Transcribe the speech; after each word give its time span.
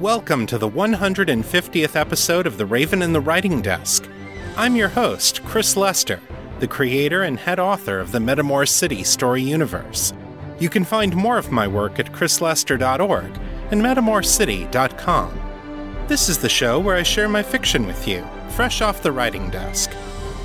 Welcome 0.00 0.46
to 0.46 0.56
the 0.56 0.70
150th 0.70 1.94
episode 1.94 2.46
of 2.46 2.56
The 2.56 2.64
Raven 2.64 3.02
and 3.02 3.14
the 3.14 3.20
Writing 3.20 3.60
Desk. 3.60 4.08
I'm 4.56 4.74
your 4.74 4.88
host, 4.88 5.44
Chris 5.44 5.76
Lester, 5.76 6.20
the 6.58 6.66
creator 6.66 7.24
and 7.24 7.38
head 7.38 7.60
author 7.60 7.98
of 7.98 8.10
the 8.10 8.18
Metamor 8.18 8.66
City 8.66 9.04
story 9.04 9.42
universe. 9.42 10.14
You 10.58 10.70
can 10.70 10.84
find 10.84 11.14
more 11.14 11.36
of 11.36 11.52
my 11.52 11.68
work 11.68 11.98
at 11.98 12.12
chrislester.org 12.12 13.38
and 13.70 13.82
metamorcity.com. 13.82 16.06
This 16.06 16.30
is 16.30 16.38
the 16.38 16.48
show 16.48 16.80
where 16.80 16.96
I 16.96 17.02
share 17.02 17.28
my 17.28 17.42
fiction 17.42 17.86
with 17.86 18.08
you, 18.08 18.26
fresh 18.52 18.80
off 18.80 19.02
the 19.02 19.12
writing 19.12 19.50
desk. 19.50 19.90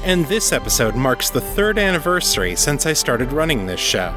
And 0.04 0.26
this 0.26 0.52
episode 0.52 0.96
marks 0.96 1.30
the 1.30 1.40
third 1.40 1.80
anniversary 1.80 2.58
since 2.58 2.85
I 2.85 2.91
started 2.91 3.32
running 3.32 3.66
this 3.66 3.80
show. 3.80 4.13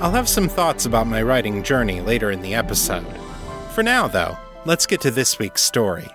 I'll 0.00 0.12
have 0.12 0.28
some 0.28 0.46
thoughts 0.46 0.84
about 0.84 1.06
my 1.06 1.22
writing 1.22 1.62
journey 1.62 2.02
later 2.02 2.30
in 2.30 2.42
the 2.42 2.54
episode. 2.54 3.06
For 3.70 3.82
now, 3.82 4.08
though, 4.08 4.36
let's 4.64 4.86
get 4.86 5.00
to 5.02 5.10
this 5.10 5.38
week's 5.38 5.62
story. 5.62 6.08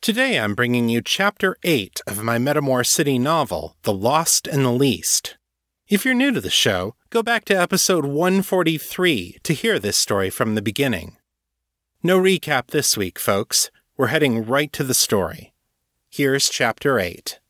Today 0.00 0.38
I'm 0.38 0.54
bringing 0.54 0.88
you 0.88 1.02
Chapter 1.02 1.56
8 1.62 2.00
of 2.06 2.22
my 2.22 2.38
Metamor 2.38 2.86
City 2.86 3.18
novel, 3.18 3.76
The 3.82 3.92
Lost 3.92 4.46
and 4.46 4.64
the 4.64 4.70
Least. 4.70 5.36
If 5.88 6.04
you're 6.04 6.14
new 6.14 6.32
to 6.32 6.40
the 6.40 6.50
show, 6.50 6.94
go 7.10 7.22
back 7.22 7.44
to 7.46 7.60
episode 7.60 8.04
143 8.04 9.38
to 9.42 9.52
hear 9.52 9.78
this 9.78 9.96
story 9.96 10.30
from 10.30 10.54
the 10.54 10.62
beginning. 10.62 11.16
No 12.02 12.18
recap 12.20 12.68
this 12.68 12.96
week, 12.96 13.18
folks. 13.18 13.70
We're 13.96 14.06
heading 14.06 14.44
right 14.46 14.72
to 14.74 14.84
the 14.84 14.94
story. 14.94 15.52
Here's 16.10 16.48
Chapter 16.48 16.98
8. 16.98 17.40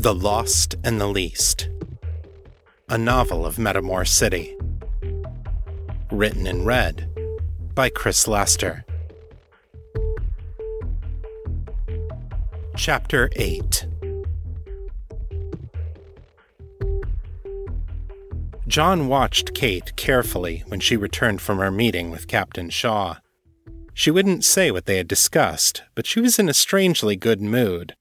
The 0.00 0.14
Lost 0.14 0.76
and 0.82 0.98
the 0.98 1.06
Least. 1.06 1.68
A 2.88 2.96
novel 2.96 3.44
of 3.44 3.56
Metamor 3.56 4.08
City. 4.08 4.56
Written 6.10 6.46
and 6.46 6.64
read 6.64 7.10
by 7.74 7.90
Chris 7.90 8.26
Lester. 8.26 8.86
Chapter 12.78 13.28
8 13.36 13.86
John 18.66 19.06
watched 19.06 19.52
Kate 19.52 19.94
carefully 19.96 20.64
when 20.68 20.80
she 20.80 20.96
returned 20.96 21.42
from 21.42 21.58
her 21.58 21.70
meeting 21.70 22.10
with 22.10 22.26
Captain 22.26 22.70
Shaw. 22.70 23.16
She 23.92 24.10
wouldn't 24.10 24.46
say 24.46 24.70
what 24.70 24.86
they 24.86 24.96
had 24.96 25.08
discussed, 25.08 25.82
but 25.94 26.06
she 26.06 26.22
was 26.22 26.38
in 26.38 26.48
a 26.48 26.54
strangely 26.54 27.16
good 27.16 27.42
mood. 27.42 27.96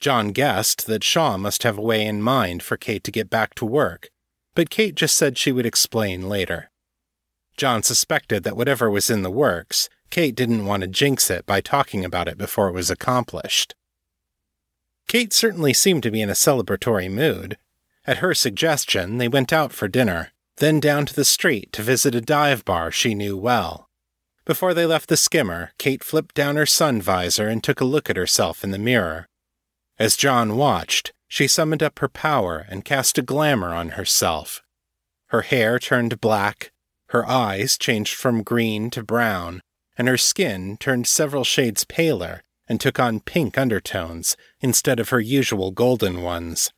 John 0.00 0.28
guessed 0.32 0.86
that 0.86 1.04
Shaw 1.04 1.36
must 1.36 1.62
have 1.62 1.76
a 1.76 1.82
way 1.82 2.06
in 2.06 2.22
mind 2.22 2.62
for 2.62 2.78
Kate 2.78 3.04
to 3.04 3.10
get 3.10 3.28
back 3.28 3.54
to 3.56 3.66
work, 3.66 4.10
but 4.54 4.70
Kate 4.70 4.94
just 4.94 5.14
said 5.14 5.36
she 5.36 5.52
would 5.52 5.66
explain 5.66 6.28
later. 6.28 6.70
John 7.58 7.82
suspected 7.82 8.42
that 8.42 8.56
whatever 8.56 8.90
was 8.90 9.10
in 9.10 9.22
the 9.22 9.30
works, 9.30 9.90
Kate 10.08 10.34
didn't 10.34 10.64
want 10.64 10.80
to 10.80 10.86
jinx 10.86 11.30
it 11.30 11.44
by 11.44 11.60
talking 11.60 12.04
about 12.04 12.28
it 12.28 12.38
before 12.38 12.68
it 12.68 12.74
was 12.74 12.90
accomplished. 12.90 13.74
Kate 15.06 15.32
certainly 15.32 15.74
seemed 15.74 16.02
to 16.02 16.10
be 16.10 16.22
in 16.22 16.30
a 16.30 16.34
celebratory 16.34 17.10
mood. 17.10 17.58
At 18.06 18.18
her 18.18 18.32
suggestion, 18.32 19.18
they 19.18 19.28
went 19.28 19.52
out 19.52 19.72
for 19.72 19.86
dinner, 19.86 20.32
then 20.56 20.80
down 20.80 21.04
to 21.06 21.14
the 21.14 21.24
street 21.24 21.72
to 21.72 21.82
visit 21.82 22.14
a 22.14 22.20
dive 22.20 22.64
bar 22.64 22.90
she 22.90 23.14
knew 23.14 23.36
well. 23.36 23.88
Before 24.46 24.72
they 24.72 24.86
left 24.86 25.08
the 25.08 25.16
skimmer, 25.16 25.72
Kate 25.78 26.02
flipped 26.02 26.34
down 26.34 26.56
her 26.56 26.66
sun 26.66 27.02
visor 27.02 27.48
and 27.48 27.62
took 27.62 27.80
a 27.80 27.84
look 27.84 28.08
at 28.08 28.16
herself 28.16 28.64
in 28.64 28.70
the 28.70 28.78
mirror. 28.78 29.28
As 30.00 30.16
John 30.16 30.56
watched, 30.56 31.12
she 31.28 31.46
summoned 31.46 31.82
up 31.82 31.98
her 31.98 32.08
power 32.08 32.64
and 32.70 32.86
cast 32.86 33.18
a 33.18 33.22
glamour 33.22 33.74
on 33.74 33.90
herself. 33.90 34.62
Her 35.26 35.42
hair 35.42 35.78
turned 35.78 36.22
black, 36.22 36.72
her 37.08 37.28
eyes 37.28 37.76
changed 37.76 38.14
from 38.14 38.42
green 38.42 38.88
to 38.92 39.02
brown, 39.02 39.60
and 39.98 40.08
her 40.08 40.16
skin 40.16 40.78
turned 40.78 41.06
several 41.06 41.44
shades 41.44 41.84
paler 41.84 42.42
and 42.66 42.80
took 42.80 42.98
on 42.98 43.20
pink 43.20 43.58
undertones 43.58 44.38
instead 44.60 44.98
of 45.00 45.10
her 45.10 45.20
usual 45.20 45.70
golden 45.70 46.22
ones. 46.22 46.72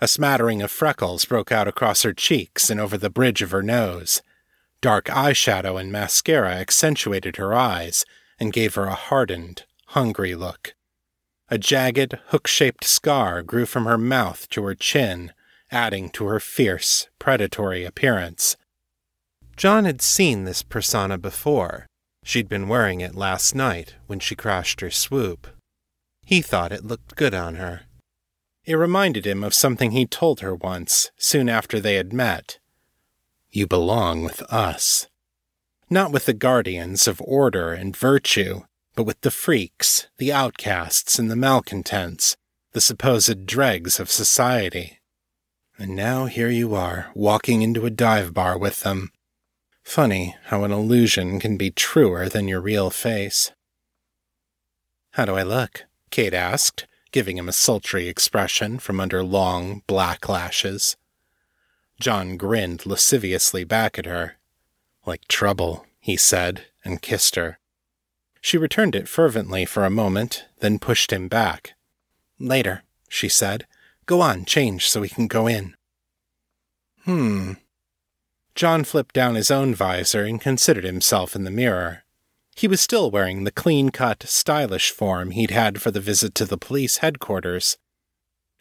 A 0.00 0.06
smattering 0.06 0.62
of 0.62 0.70
freckles 0.70 1.24
broke 1.24 1.50
out 1.50 1.66
across 1.66 2.04
her 2.04 2.14
cheeks 2.14 2.70
and 2.70 2.78
over 2.78 2.96
the 2.96 3.10
bridge 3.10 3.42
of 3.42 3.50
her 3.50 3.64
nose. 3.64 4.22
Dark 4.80 5.06
eyeshadow 5.06 5.80
and 5.80 5.90
mascara 5.90 6.54
accentuated 6.54 7.38
her 7.38 7.54
eyes 7.54 8.04
and 8.38 8.52
gave 8.52 8.76
her 8.76 8.84
a 8.84 8.94
hardened, 8.94 9.64
hungry 9.86 10.36
look. 10.36 10.74
A 11.52 11.58
jagged, 11.58 12.18
hook 12.28 12.46
shaped 12.46 12.82
scar 12.82 13.42
grew 13.42 13.66
from 13.66 13.84
her 13.84 13.98
mouth 13.98 14.48
to 14.48 14.64
her 14.64 14.74
chin, 14.74 15.34
adding 15.70 16.08
to 16.12 16.24
her 16.24 16.40
fierce, 16.40 17.10
predatory 17.18 17.84
appearance. 17.84 18.56
John 19.58 19.84
had 19.84 20.00
seen 20.00 20.44
this 20.44 20.62
persona 20.62 21.18
before. 21.18 21.86
She'd 22.24 22.48
been 22.48 22.68
wearing 22.68 23.02
it 23.02 23.14
last 23.14 23.54
night 23.54 23.96
when 24.06 24.18
she 24.18 24.34
crashed 24.34 24.80
her 24.80 24.90
swoop. 24.90 25.46
He 26.24 26.40
thought 26.40 26.72
it 26.72 26.86
looked 26.86 27.16
good 27.16 27.34
on 27.34 27.56
her. 27.56 27.82
It 28.64 28.76
reminded 28.76 29.26
him 29.26 29.44
of 29.44 29.52
something 29.52 29.90
he'd 29.90 30.10
told 30.10 30.40
her 30.40 30.54
once, 30.54 31.10
soon 31.18 31.50
after 31.50 31.78
they 31.78 31.96
had 31.96 32.14
met. 32.14 32.60
You 33.50 33.66
belong 33.66 34.22
with 34.24 34.40
us. 34.50 35.06
Not 35.90 36.12
with 36.12 36.24
the 36.24 36.32
guardians 36.32 37.06
of 37.06 37.20
order 37.20 37.74
and 37.74 37.94
virtue, 37.94 38.62
but 38.94 39.04
with 39.04 39.20
the 39.22 39.30
freaks, 39.30 40.08
the 40.18 40.32
outcasts, 40.32 41.18
and 41.18 41.30
the 41.30 41.36
malcontents, 41.36 42.36
the 42.72 42.80
supposed 42.80 43.46
dregs 43.46 43.98
of 43.98 44.10
society. 44.10 44.98
And 45.78 45.96
now 45.96 46.26
here 46.26 46.50
you 46.50 46.74
are, 46.74 47.10
walking 47.14 47.62
into 47.62 47.86
a 47.86 47.90
dive 47.90 48.34
bar 48.34 48.58
with 48.58 48.82
them. 48.82 49.10
Funny 49.82 50.36
how 50.46 50.64
an 50.64 50.72
illusion 50.72 51.40
can 51.40 51.56
be 51.56 51.70
truer 51.70 52.28
than 52.28 52.48
your 52.48 52.60
real 52.60 52.90
face. 52.90 53.52
How 55.12 55.24
do 55.24 55.34
I 55.34 55.42
look? 55.42 55.84
Kate 56.10 56.34
asked, 56.34 56.86
giving 57.10 57.36
him 57.36 57.48
a 57.48 57.52
sultry 57.52 58.08
expression 58.08 58.78
from 58.78 59.00
under 59.00 59.22
long, 59.22 59.82
black 59.86 60.28
lashes. 60.28 60.96
John 62.00 62.36
grinned 62.36 62.86
lasciviously 62.86 63.64
back 63.64 63.98
at 63.98 64.06
her. 64.06 64.38
Like 65.04 65.28
trouble, 65.28 65.86
he 66.00 66.16
said, 66.16 66.66
and 66.84 67.02
kissed 67.02 67.36
her. 67.36 67.58
She 68.42 68.58
returned 68.58 68.96
it 68.96 69.08
fervently 69.08 69.64
for 69.64 69.84
a 69.86 69.90
moment, 69.90 70.44
then 70.58 70.80
pushed 70.80 71.12
him 71.12 71.28
back. 71.28 71.74
Later, 72.40 72.82
she 73.08 73.28
said. 73.28 73.66
Go 74.04 74.20
on, 74.20 74.44
change 74.44 74.90
so 74.90 75.00
we 75.00 75.08
can 75.08 75.28
go 75.28 75.46
in. 75.46 75.74
Hmm. 77.04 77.52
John 78.56 78.82
flipped 78.82 79.14
down 79.14 79.36
his 79.36 79.50
own 79.50 79.76
visor 79.76 80.24
and 80.24 80.40
considered 80.40 80.84
himself 80.84 81.36
in 81.36 81.44
the 81.44 81.52
mirror. 81.52 82.02
He 82.56 82.66
was 82.66 82.80
still 82.80 83.12
wearing 83.12 83.44
the 83.44 83.52
clean 83.52 83.90
cut, 83.90 84.24
stylish 84.24 84.90
form 84.90 85.30
he'd 85.30 85.52
had 85.52 85.80
for 85.80 85.92
the 85.92 86.00
visit 86.00 86.34
to 86.34 86.44
the 86.44 86.58
police 86.58 86.98
headquarters. 86.98 87.78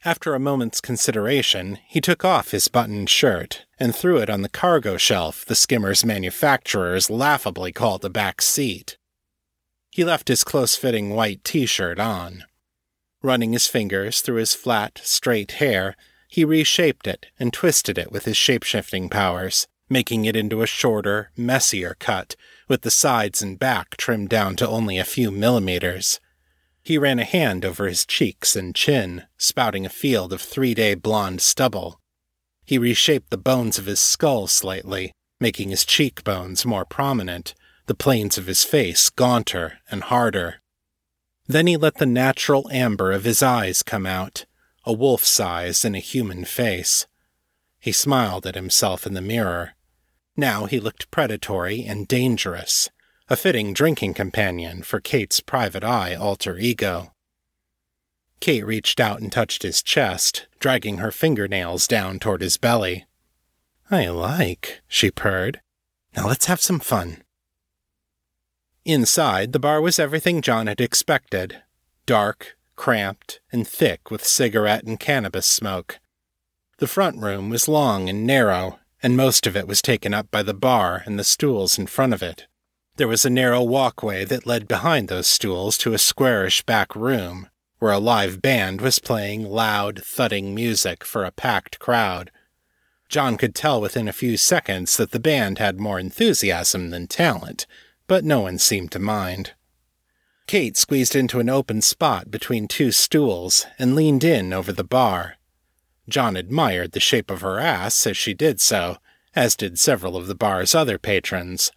After 0.06 0.34
a 0.34 0.40
moment's 0.40 0.80
consideration, 0.80 1.80
he 1.88 2.02
took 2.02 2.24
off 2.24 2.52
his 2.52 2.68
buttoned 2.68 3.10
shirt 3.10 3.66
and 3.80 3.96
threw 3.96 4.18
it 4.18 4.30
on 4.30 4.44
the 4.44 4.50
cargo 4.50 4.98
shelf 4.98 5.44
the 5.44 5.56
skimmer's 5.56 6.06
manufacturers 6.06 7.10
laughably 7.10 7.72
called 7.72 8.02
the 8.02 8.10
back 8.10 8.42
seat. 8.42 8.98
He 9.92 10.06
left 10.06 10.30
his 10.30 10.44
close 10.46 10.76
fitting 10.76 11.12
white 11.12 11.44
t 11.44 11.66
shirt 11.66 12.00
on. 12.00 12.46
Running 13.22 13.54
his 13.54 13.68
fingers 13.68 14.22
through 14.22 14.38
his 14.38 14.54
flat, 14.54 15.00
straight 15.04 15.54
hair, 15.54 15.96
he 16.30 16.46
reshaped 16.46 17.08
it 17.08 17.26
and 17.38 17.52
twisted 17.52 17.98
it 17.98 18.12
with 18.12 18.24
his 18.24 18.38
shapeshifting 18.38 19.12
powers, 19.12 19.68
making 19.90 20.24
it 20.24 20.36
into 20.36 20.62
a 20.62 20.68
shorter, 20.68 21.30
messier 21.36 21.96
cut, 22.00 22.38
with 22.70 22.82
the 22.82 22.90
sides 22.90 23.42
and 23.42 23.60
back 23.60 23.98
trimmed 23.98 24.30
down 24.30 24.56
to 24.56 24.68
only 24.68 24.98
a 24.98 25.04
few 25.04 25.30
millimeters. 25.30 26.22
He 26.82 26.98
ran 26.98 27.20
a 27.20 27.26
hand 27.26 27.66
over 27.66 27.86
his 27.86 28.06
cheeks 28.06 28.56
and 28.56 28.74
chin, 28.74 29.26
spouting 29.38 29.86
a 29.86 29.90
field 29.90 30.32
of 30.32 30.42
three 30.42 30.74
day 30.74 30.96
blonde 30.96 31.42
stubble. 31.42 32.00
He 32.64 32.78
reshaped 32.78 33.30
the 33.30 33.38
bones 33.38 33.78
of 33.78 33.88
his 33.88 34.00
skull 34.00 34.48
slightly, 34.48 35.12
making 35.42 35.70
his 35.70 35.86
cheekbones 35.86 36.66
more 36.66 36.86
prominent, 36.86 37.54
the 37.92 37.96
planes 37.96 38.38
of 38.38 38.46
his 38.46 38.64
face 38.64 39.10
gaunter 39.10 39.80
and 39.92 40.04
harder. 40.04 40.62
Then 41.46 41.68
he 41.68 41.76
let 41.76 41.96
the 41.96 42.06
natural 42.06 42.70
amber 42.72 43.12
of 43.12 43.26
his 43.26 43.44
eyes 43.44 43.84
come 43.84 44.06
out, 44.06 44.46
a 44.86 44.94
wolf's 44.94 45.42
eyes 45.42 45.84
in 45.84 45.94
a 45.94 46.00
human 46.00 46.46
face. 46.46 47.06
He 47.82 47.92
smiled 47.92 48.48
at 48.48 48.56
himself 48.56 49.06
in 49.06 49.14
the 49.14 49.22
mirror. 49.22 49.74
Now 50.38 50.68
he 50.68 50.80
looked 50.80 51.12
predatory 51.12 51.84
and 51.84 52.08
dangerous, 52.08 52.90
a 53.28 53.36
fitting 53.36 53.74
drinking 53.74 54.14
companion 54.14 54.84
for 54.84 55.02
Kate's 55.02 55.42
private 55.42 55.84
eye 55.84 56.16
alter 56.16 56.58
ego. 56.58 57.12
Kate 58.40 58.66
reached 58.66 59.02
out 59.02 59.20
and 59.20 59.34
touched 59.34 59.64
his 59.64 59.84
chest, 59.84 60.48
dragging 60.62 61.00
her 61.00 61.12
fingernails 61.12 61.88
down 61.88 62.20
toward 62.20 62.40
his 62.40 62.56
belly. 62.56 63.06
I 63.90 64.08
like, 64.08 64.80
she 64.88 65.12
purred. 65.12 65.60
Now 66.16 66.28
let's 66.28 66.46
have 66.46 66.62
some 66.62 66.80
fun. 66.80 67.24
Inside, 68.86 69.54
the 69.54 69.60
bar 69.60 69.80
was 69.80 70.00
everything 70.00 70.42
John 70.42 70.68
had 70.68 70.82
expected 70.82 71.62
dark, 72.08 72.58
cramped, 72.76 73.40
and 73.52 73.68
thick 73.68 74.10
with 74.10 74.26
cigarette 74.26 74.84
and 74.84 75.00
cannabis 75.00 75.46
smoke. 75.46 76.00
The 76.80 76.88
front 76.88 77.18
room 77.18 77.50
was 77.50 77.68
long 77.68 78.10
and 78.10 78.26
narrow, 78.26 78.80
and 79.04 79.16
most 79.16 79.46
of 79.46 79.56
it 79.56 79.68
was 79.68 79.84
taken 79.84 80.16
up 80.16 80.32
by 80.32 80.42
the 80.42 80.56
bar 80.56 81.04
and 81.06 81.20
the 81.20 81.24
stools 81.24 81.78
in 81.78 81.86
front 81.86 82.12
of 82.12 82.24
it. 82.24 82.48
There 82.98 83.08
was 83.08 83.24
a 83.24 83.30
narrow 83.30 83.62
walkway 83.62 84.26
that 84.26 84.48
led 84.48 84.68
behind 84.68 85.08
those 85.08 85.28
stools 85.28 85.78
to 85.80 85.94
a 85.94 86.00
squarish 86.00 86.64
back 86.64 86.96
room, 86.96 87.50
where 87.78 87.92
a 87.92 88.00
live 88.00 88.42
band 88.42 88.82
was 88.82 88.98
playing 89.00 89.46
loud, 89.46 90.04
thudding 90.04 90.56
music 90.56 91.04
for 91.04 91.24
a 91.24 91.32
packed 91.32 91.78
crowd. 91.78 92.32
John 93.10 93.38
could 93.38 93.54
tell 93.54 93.80
within 93.80 94.08
a 94.08 94.14
few 94.14 94.38
seconds 94.38 94.98
that 94.98 95.12
the 95.12 95.20
band 95.20 95.60
had 95.60 95.80
more 95.80 96.00
enthusiasm 96.00 96.90
than 96.90 97.08
talent, 97.08 97.68
but 98.12 98.26
no 98.26 98.42
one 98.42 98.58
seemed 98.58 98.92
to 98.92 99.00
mind. 99.00 99.54
Kate 100.46 100.76
squeezed 100.76 101.16
into 101.16 101.40
an 101.40 101.48
open 101.48 101.82
spot 101.82 102.30
between 102.30 102.68
two 102.68 102.92
stools 102.92 103.66
and 103.80 103.96
leaned 103.96 104.22
in 104.22 104.52
over 104.52 104.74
the 104.74 104.84
bar. 104.84 105.38
John 106.10 106.36
admired 106.36 106.92
the 106.92 107.00
shape 107.00 107.32
of 107.32 107.40
her 107.40 107.58
ass 107.58 108.06
as 108.06 108.18
she 108.18 108.34
did 108.34 108.60
so, 108.60 108.98
as 109.34 109.56
did 109.56 109.80
several 109.80 110.18
of 110.18 110.28
the 110.28 110.36
bar's 110.36 110.76
other 110.76 110.98
patrons. 110.98 111.72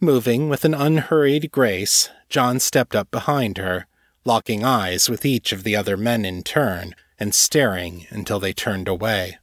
Moving 0.00 0.48
with 0.48 0.64
an 0.64 0.72
unhurried 0.72 1.50
grace, 1.50 2.08
John 2.30 2.60
stepped 2.60 2.96
up 2.96 3.10
behind 3.10 3.58
her, 3.58 3.86
locking 4.24 4.64
eyes 4.64 5.10
with 5.10 5.26
each 5.26 5.52
of 5.52 5.64
the 5.64 5.76
other 5.76 5.98
men 5.98 6.24
in 6.24 6.42
turn 6.44 6.94
and 7.20 7.34
staring 7.34 8.06
until 8.08 8.40
they 8.40 8.54
turned 8.54 8.88
away. 8.88 9.36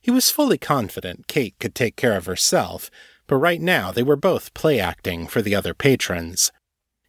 He 0.00 0.12
was 0.12 0.30
fully 0.30 0.56
confident 0.56 1.26
Kate 1.26 1.56
could 1.58 1.74
take 1.74 1.96
care 1.96 2.16
of 2.16 2.26
herself, 2.26 2.92
but 3.28 3.36
right 3.36 3.60
now 3.60 3.92
they 3.92 4.02
were 4.02 4.16
both 4.16 4.54
play 4.54 4.80
acting 4.80 5.28
for 5.28 5.40
the 5.40 5.54
other 5.54 5.74
patrons. 5.74 6.50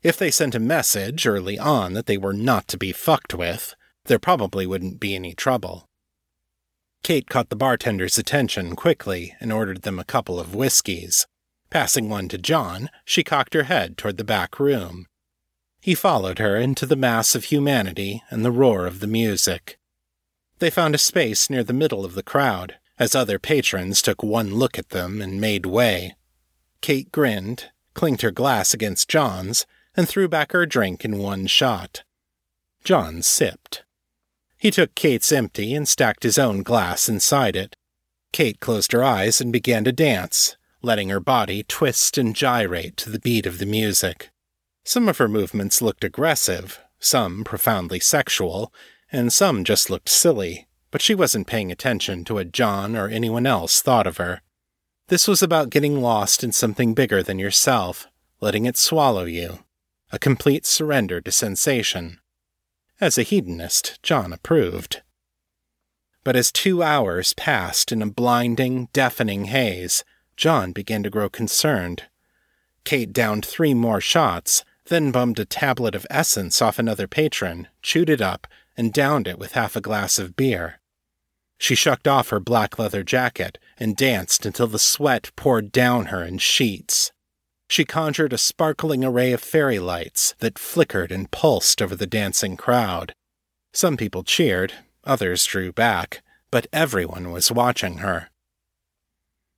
If 0.03 0.17
they 0.17 0.29
sent 0.29 0.53
a 0.53 0.59
message 0.59 1.25
early 1.25 1.57
on 1.57 1.93
that 1.93 2.05
they 2.05 2.17
were 2.17 2.33
not 2.33 2.67
to 2.67 2.77
be 2.77 2.91
fucked 2.91 3.33
with, 3.33 3.73
there 4.05 4.19
probably 4.19 4.67
wouldn't 4.67 4.99
be 4.99 5.15
any 5.15 5.33
trouble. 5.33 5.85
Kate 7.01 7.29
caught 7.29 7.49
the 7.49 7.55
bartender's 7.55 8.17
attention 8.17 8.75
quickly 8.75 9.35
and 9.39 9.51
ordered 9.51 9.81
them 9.81 9.97
a 9.97 10.05
couple 10.05 10.39
of 10.39 10.53
whiskeys. 10.53 11.25
Passing 11.69 12.09
one 12.09 12.27
to 12.29 12.37
John, 12.37 12.89
she 13.05 13.23
cocked 13.23 13.53
her 13.53 13.63
head 13.63 13.97
toward 13.97 14.17
the 14.17 14.23
back 14.23 14.59
room. 14.59 15.05
He 15.81 15.95
followed 15.95 16.39
her 16.39 16.57
into 16.57 16.85
the 16.85 16.95
mass 16.95 17.35
of 17.35 17.45
humanity 17.45 18.21
and 18.29 18.43
the 18.43 18.51
roar 18.51 18.85
of 18.85 18.99
the 18.99 19.07
music. 19.07 19.77
They 20.59 20.69
found 20.69 20.93
a 20.93 20.97
space 20.97 21.49
near 21.49 21.63
the 21.63 21.73
middle 21.73 22.03
of 22.03 22.15
the 22.15 22.23
crowd, 22.23 22.75
as 22.99 23.15
other 23.15 23.39
patrons 23.39 24.01
took 24.01 24.21
one 24.21 24.53
look 24.53 24.77
at 24.77 24.89
them 24.89 25.21
and 25.21 25.39
made 25.39 25.65
way. 25.65 26.15
Kate 26.81 27.11
grinned, 27.11 27.71
clinked 27.93 28.21
her 28.21 28.31
glass 28.31 28.73
against 28.73 29.09
John's, 29.09 29.65
and 29.95 30.07
threw 30.07 30.27
back 30.27 30.51
her 30.51 30.65
drink 30.65 31.03
in 31.03 31.17
one 31.17 31.47
shot. 31.47 32.03
John 32.83 33.21
sipped. 33.21 33.83
He 34.57 34.71
took 34.71 34.93
Kate's 34.95 35.31
empty 35.31 35.73
and 35.73 35.87
stacked 35.87 36.23
his 36.23 36.37
own 36.37 36.63
glass 36.63 37.07
inside 37.07 37.55
it. 37.55 37.75
Kate 38.33 38.59
closed 38.59 38.91
her 38.91 39.03
eyes 39.03 39.41
and 39.41 39.51
began 39.51 39.85
to 39.85 39.91
dance, 39.91 40.57
letting 40.81 41.09
her 41.09 41.19
body 41.19 41.63
twist 41.63 42.17
and 42.17 42.35
gyrate 42.35 42.97
to 42.97 43.09
the 43.09 43.19
beat 43.19 43.45
of 43.45 43.57
the 43.57 43.65
music. 43.65 44.29
Some 44.83 45.09
of 45.09 45.17
her 45.17 45.27
movements 45.27 45.81
looked 45.81 46.03
aggressive, 46.03 46.79
some 46.99 47.43
profoundly 47.43 47.99
sexual, 47.99 48.73
and 49.11 49.31
some 49.31 49.63
just 49.63 49.89
looked 49.89 50.09
silly 50.09 50.67
but 50.91 51.01
she 51.01 51.15
wasn't 51.15 51.47
paying 51.47 51.71
attention 51.71 52.23
to 52.25 52.35
what 52.35 52.51
John 52.51 52.95
or 52.95 53.07
anyone 53.07 53.45
else 53.45 53.81
thought 53.81 54.07
of 54.07 54.17
her. 54.17 54.41
This 55.07 55.27
was 55.27 55.41
about 55.41 55.69
getting 55.69 56.01
lost 56.01 56.43
in 56.43 56.51
something 56.51 56.93
bigger 56.93 57.23
than 57.23 57.39
yourself, 57.39 58.07
letting 58.41 58.65
it 58.65 58.77
swallow 58.77 59.25
you. 59.25 59.59
A 60.11 60.19
complete 60.19 60.65
surrender 60.65 61.21
to 61.21 61.31
sensation. 61.31 62.19
As 63.01 63.17
a 63.17 63.23
hedonist, 63.23 64.01
John 64.03 64.33
approved. 64.33 65.01
But 66.23 66.35
as 66.35 66.51
two 66.51 66.83
hours 66.83 67.33
passed 67.33 67.91
in 67.91 68.01
a 68.01 68.09
blinding, 68.09 68.89
deafening 68.91 69.45
haze, 69.45 70.03
John 70.35 70.71
began 70.71 71.03
to 71.03 71.09
grow 71.09 71.29
concerned. 71.29 72.03
Kate 72.83 73.13
downed 73.13 73.45
three 73.45 73.73
more 73.73 74.01
shots, 74.01 74.63
then 74.85 75.11
bummed 75.11 75.39
a 75.39 75.45
tablet 75.45 75.95
of 75.95 76.07
essence 76.09 76.61
off 76.61 76.79
another 76.79 77.07
patron, 77.07 77.67
chewed 77.81 78.09
it 78.09 78.21
up, 78.21 78.47
and 78.79 78.93
downed 78.93 79.27
it 79.27 79.37
with 79.37 79.51
half 79.51 79.75
a 79.75 79.81
glass 79.81 80.17
of 80.17 80.37
beer. 80.37 80.79
She 81.57 81.75
shucked 81.75 82.07
off 82.07 82.29
her 82.29 82.39
black 82.39 82.79
leather 82.79 83.03
jacket 83.03 83.57
and 83.77 83.93
danced 83.93 84.45
until 84.45 84.67
the 84.67 84.79
sweat 84.79 85.31
poured 85.35 85.73
down 85.73 86.05
her 86.05 86.23
in 86.23 86.37
sheets. 86.37 87.11
She 87.67 87.83
conjured 87.83 88.31
a 88.31 88.37
sparkling 88.37 89.03
array 89.03 89.33
of 89.33 89.41
fairy 89.41 89.79
lights 89.79 90.33
that 90.39 90.57
flickered 90.57 91.11
and 91.11 91.29
pulsed 91.29 91.81
over 91.81 91.93
the 91.93 92.07
dancing 92.07 92.55
crowd. 92.55 93.13
Some 93.73 93.97
people 93.97 94.23
cheered, 94.23 94.75
others 95.03 95.43
drew 95.43 95.73
back, 95.73 96.21
but 96.49 96.67
everyone 96.71 97.31
was 97.31 97.51
watching 97.51 97.97
her. 97.97 98.29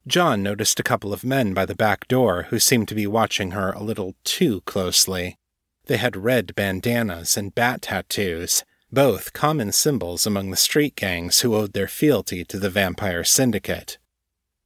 John 0.08 0.42
noticed 0.42 0.80
a 0.80 0.84
couple 0.84 1.14
of 1.14 1.24
men 1.24 1.54
by 1.54 1.68
the 1.68 1.76
back 1.76 2.08
door 2.08 2.48
who 2.50 2.58
seemed 2.58 2.88
to 2.88 2.96
be 2.96 3.06
watching 3.06 3.52
her 3.52 3.72
a 3.72 3.84
little 3.84 4.16
too 4.24 4.62
closely. 4.62 5.38
They 5.86 5.98
had 5.98 6.18
red 6.18 6.56
bandanas 6.56 7.38
and 7.38 7.54
bat 7.54 7.84
tattoos, 7.84 8.64
both 8.92 9.34
common 9.34 9.72
symbols 9.72 10.28
among 10.28 10.52
the 10.52 10.58
street 10.58 10.96
gangs 10.96 11.40
who 11.40 11.56
owed 11.56 11.74
their 11.74 11.88
fealty 11.88 12.44
to 12.44 12.60
the 12.60 12.70
vampire 12.70 13.24
syndicate. 13.24 13.98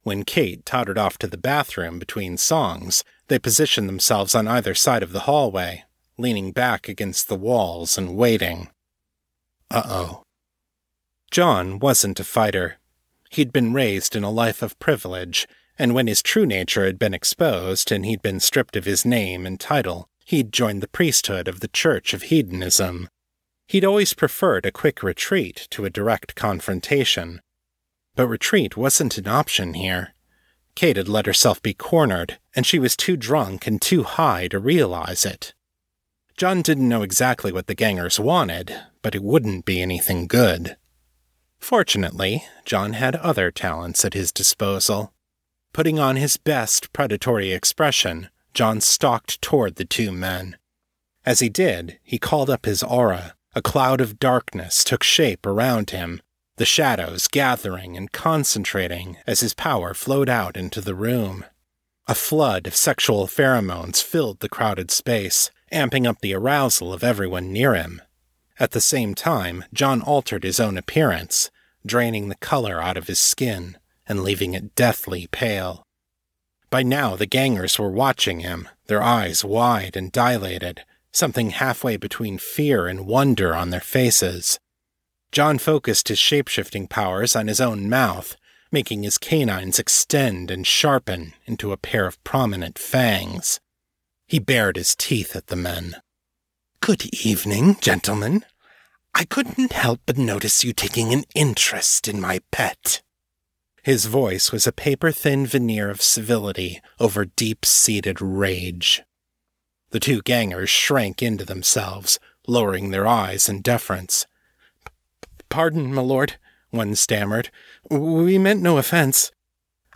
When 0.03 0.23
Kate 0.23 0.65
tottered 0.65 0.97
off 0.97 1.17
to 1.19 1.27
the 1.27 1.37
bathroom 1.37 1.99
between 1.99 2.37
songs, 2.37 3.03
they 3.27 3.39
positioned 3.39 3.89
themselves 3.89 4.35
on 4.35 4.47
either 4.47 4.75
side 4.75 5.03
of 5.03 5.11
the 5.11 5.21
hallway, 5.21 5.83
leaning 6.17 6.51
back 6.51 6.87
against 6.87 7.27
the 7.27 7.35
walls 7.35 7.97
and 7.97 8.15
waiting. 8.15 8.69
Uh 9.69 9.83
oh. 9.85 10.23
John 11.31 11.79
wasn't 11.79 12.19
a 12.19 12.23
fighter. 12.23 12.77
He'd 13.31 13.51
been 13.51 13.73
raised 13.73 14.15
in 14.15 14.23
a 14.23 14.29
life 14.29 14.61
of 14.61 14.77
privilege, 14.79 15.47
and 15.77 15.93
when 15.93 16.07
his 16.07 16.23
true 16.23 16.45
nature 16.45 16.85
had 16.85 16.97
been 16.97 17.13
exposed 17.13 17.91
and 17.91 18.05
he'd 18.05 18.21
been 18.21 18.39
stripped 18.39 18.75
of 18.75 18.85
his 18.85 19.05
name 19.05 19.45
and 19.45 19.59
title, 19.59 20.07
he'd 20.25 20.53
joined 20.53 20.81
the 20.81 20.87
priesthood 20.87 21.47
of 21.47 21.59
the 21.59 21.67
Church 21.67 22.13
of 22.13 22.23
Hedonism. 22.23 23.09
He'd 23.67 23.85
always 23.85 24.13
preferred 24.13 24.65
a 24.65 24.71
quick 24.71 25.01
retreat 25.01 25.67
to 25.71 25.85
a 25.85 25.89
direct 25.89 26.35
confrontation. 26.35 27.41
But 28.15 28.27
retreat 28.27 28.77
wasn't 28.77 29.17
an 29.17 29.27
option 29.27 29.73
here. 29.73 30.13
Kate 30.75 30.97
had 30.97 31.07
let 31.07 31.25
herself 31.25 31.61
be 31.61 31.73
cornered, 31.73 32.37
and 32.55 32.65
she 32.65 32.79
was 32.79 32.97
too 32.97 33.17
drunk 33.17 33.65
and 33.65 33.81
too 33.81 34.03
high 34.03 34.47
to 34.49 34.59
realize 34.59 35.25
it. 35.25 35.53
John 36.37 36.61
didn't 36.61 36.89
know 36.89 37.01
exactly 37.01 37.51
what 37.51 37.67
the 37.67 37.75
gangers 37.75 38.19
wanted, 38.19 38.75
but 39.01 39.15
it 39.15 39.23
wouldn't 39.23 39.65
be 39.65 39.81
anything 39.81 40.27
good. 40.27 40.75
Fortunately, 41.59 42.43
John 42.65 42.93
had 42.93 43.15
other 43.15 43.51
talents 43.51 44.03
at 44.03 44.13
his 44.13 44.33
disposal. 44.33 45.13
Putting 45.71 45.97
on 45.97 46.17
his 46.17 46.37
best 46.37 46.91
predatory 46.91 47.53
expression, 47.53 48.29
John 48.53 48.81
stalked 48.81 49.41
toward 49.41 49.75
the 49.75 49.85
two 49.85 50.11
men. 50.11 50.57
As 51.25 51.39
he 51.39 51.49
did, 51.49 51.99
he 52.03 52.19
called 52.19 52.49
up 52.49 52.65
his 52.65 52.83
aura, 52.83 53.34
a 53.55 53.61
cloud 53.61 54.01
of 54.01 54.19
darkness 54.19 54.83
took 54.83 55.01
shape 55.01 55.45
around 55.45 55.91
him, 55.91 56.21
the 56.57 56.65
shadows 56.65 57.29
gathering 57.29 57.95
and 57.95 58.11
concentrating 58.11 59.17
as 59.25 59.39
his 59.39 59.53
power 59.53 59.93
flowed 59.93 60.27
out 60.27 60.57
into 60.57 60.81
the 60.81 60.93
room. 60.93 61.45
A 62.07 62.15
flood 62.15 62.67
of 62.67 62.75
sexual 62.75 63.27
pheromones 63.27 64.03
filled 64.03 64.41
the 64.41 64.49
crowded 64.49 64.91
space, 64.91 65.51
amping 65.71 66.05
up 66.05 66.19
the 66.19 66.33
arousal 66.33 66.93
of 66.93 67.03
everyone 67.03 67.53
near 67.53 67.75
him. 67.75 68.01
At 68.59 68.71
the 68.71 68.81
same 68.81 69.15
time, 69.15 69.63
John 69.73 70.01
altered 70.01 70.43
his 70.43 70.59
own 70.59 70.77
appearance, 70.77 71.49
draining 71.85 72.27
the 72.27 72.35
color 72.35 72.81
out 72.81 72.97
of 72.97 73.07
his 73.07 73.19
skin 73.19 73.77
and 74.07 74.21
leaving 74.21 74.53
it 74.53 74.75
deathly 74.75 75.27
pale. 75.27 75.83
By 76.69 76.83
now, 76.83 77.15
the 77.15 77.25
gangers 77.25 77.79
were 77.79 77.89
watching 77.89 78.41
him, 78.41 78.67
their 78.87 79.01
eyes 79.01 79.45
wide 79.45 79.95
and 79.95 80.11
dilated, 80.11 80.83
something 81.15 81.51
halfway 81.51 81.95
between 81.97 82.37
fear 82.37 82.87
and 82.87 83.07
wonder 83.07 83.55
on 83.55 83.69
their 83.69 83.79
faces. 83.79 84.59
John 85.31 85.57
focused 85.57 86.09
his 86.09 86.19
shapeshifting 86.19 86.89
powers 86.89 87.35
on 87.35 87.47
his 87.47 87.61
own 87.61 87.89
mouth, 87.89 88.35
making 88.71 89.03
his 89.03 89.17
canines 89.17 89.79
extend 89.79 90.51
and 90.51 90.67
sharpen 90.67 91.33
into 91.45 91.71
a 91.71 91.77
pair 91.77 92.05
of 92.05 92.21
prominent 92.23 92.77
fangs. 92.77 93.59
He 94.27 94.39
bared 94.39 94.75
his 94.75 94.95
teeth 94.95 95.35
at 95.35 95.47
the 95.47 95.55
men. 95.55 95.97
Good 96.81 97.05
evening, 97.25 97.77
gentlemen. 97.79 98.43
I 99.13 99.23
couldn't 99.23 99.71
help 99.71 100.01
but 100.05 100.17
notice 100.17 100.65
you 100.65 100.73
taking 100.73 101.13
an 101.13 101.23
interest 101.33 102.09
in 102.09 102.19
my 102.19 102.39
pet. 102.51 103.01
His 103.81 104.07
voice 104.07 104.51
was 104.51 104.67
a 104.67 104.73
paper 104.73 105.11
thin 105.11 105.45
veneer 105.45 105.89
of 105.89 106.01
civility 106.01 106.81
over 106.99 107.23
deep 107.23 107.65
seated 107.65 108.21
rage. 108.21 109.03
The 109.95 110.01
two 110.01 110.21
gangers 110.23 110.69
shrank 110.69 111.23
into 111.23 111.45
themselves, 111.45 112.19
lowering 112.47 112.89
their 112.91 113.07
eyes 113.07 113.47
in 113.47 113.61
deference. 113.61 114.27
Pardon, 115.47 115.93
my 115.93 116.01
lord, 116.01 116.35
one 116.69 116.95
stammered. 116.95 117.49
We 117.89 118.37
meant 118.37 118.61
no 118.61 118.77
offense. 118.77 119.31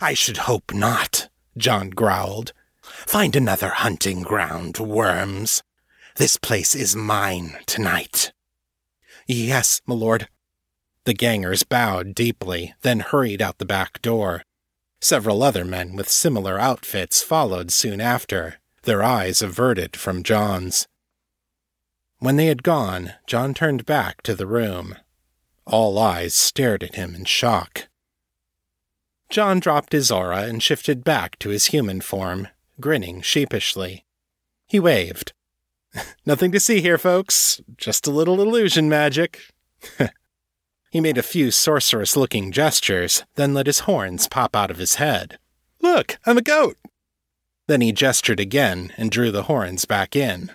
I 0.00 0.14
should 0.14 0.38
hope 0.48 0.72
not, 0.72 1.28
John 1.58 1.90
growled. 1.90 2.54
Find 2.80 3.36
another 3.36 3.68
hunting 3.68 4.22
ground, 4.22 4.78
worms. 4.78 5.62
This 6.16 6.38
place 6.38 6.74
is 6.74 6.96
mine 6.96 7.58
tonight. 7.66 8.32
Yes, 9.26 9.82
my 9.84 9.96
lord. 9.96 10.28
The 11.04 11.12
gangers 11.12 11.62
bowed 11.62 12.14
deeply, 12.14 12.72
then 12.80 13.00
hurried 13.00 13.42
out 13.42 13.58
the 13.58 13.66
back 13.66 14.00
door. 14.00 14.44
Several 15.02 15.42
other 15.42 15.66
men 15.66 15.94
with 15.94 16.08
similar 16.08 16.58
outfits 16.58 17.22
followed 17.22 17.70
soon 17.70 18.00
after, 18.00 18.60
their 18.90 19.04
eyes 19.04 19.40
averted 19.40 19.96
from 19.96 20.24
John's. 20.24 20.88
When 22.18 22.34
they 22.34 22.46
had 22.46 22.64
gone, 22.64 23.12
John 23.24 23.54
turned 23.54 23.86
back 23.86 24.20
to 24.22 24.34
the 24.34 24.48
room. 24.48 24.96
All 25.64 25.96
eyes 25.96 26.34
stared 26.34 26.82
at 26.82 26.96
him 26.96 27.14
in 27.14 27.24
shock. 27.24 27.86
John 29.28 29.60
dropped 29.60 29.92
his 29.92 30.10
aura 30.10 30.38
and 30.42 30.60
shifted 30.60 31.04
back 31.04 31.38
to 31.38 31.50
his 31.50 31.66
human 31.66 32.00
form, 32.00 32.48
grinning 32.80 33.22
sheepishly. 33.22 34.06
He 34.66 34.80
waved. 34.80 35.34
Nothing 36.26 36.50
to 36.50 36.58
see 36.58 36.80
here, 36.80 36.98
folks. 36.98 37.60
Just 37.76 38.08
a 38.08 38.10
little 38.10 38.40
illusion 38.40 38.88
magic. 38.88 39.38
he 40.90 41.00
made 41.00 41.16
a 41.16 41.22
few 41.22 41.52
sorcerous 41.52 42.16
looking 42.16 42.50
gestures, 42.50 43.22
then 43.36 43.54
let 43.54 43.68
his 43.68 43.86
horns 43.86 44.26
pop 44.26 44.56
out 44.56 44.72
of 44.72 44.78
his 44.78 44.96
head. 44.96 45.38
Look, 45.80 46.18
I'm 46.26 46.38
a 46.38 46.42
goat! 46.42 46.76
Then 47.70 47.82
he 47.82 47.92
gestured 47.92 48.40
again 48.40 48.92
and 48.96 49.12
drew 49.12 49.30
the 49.30 49.44
horns 49.44 49.84
back 49.84 50.16
in. 50.16 50.50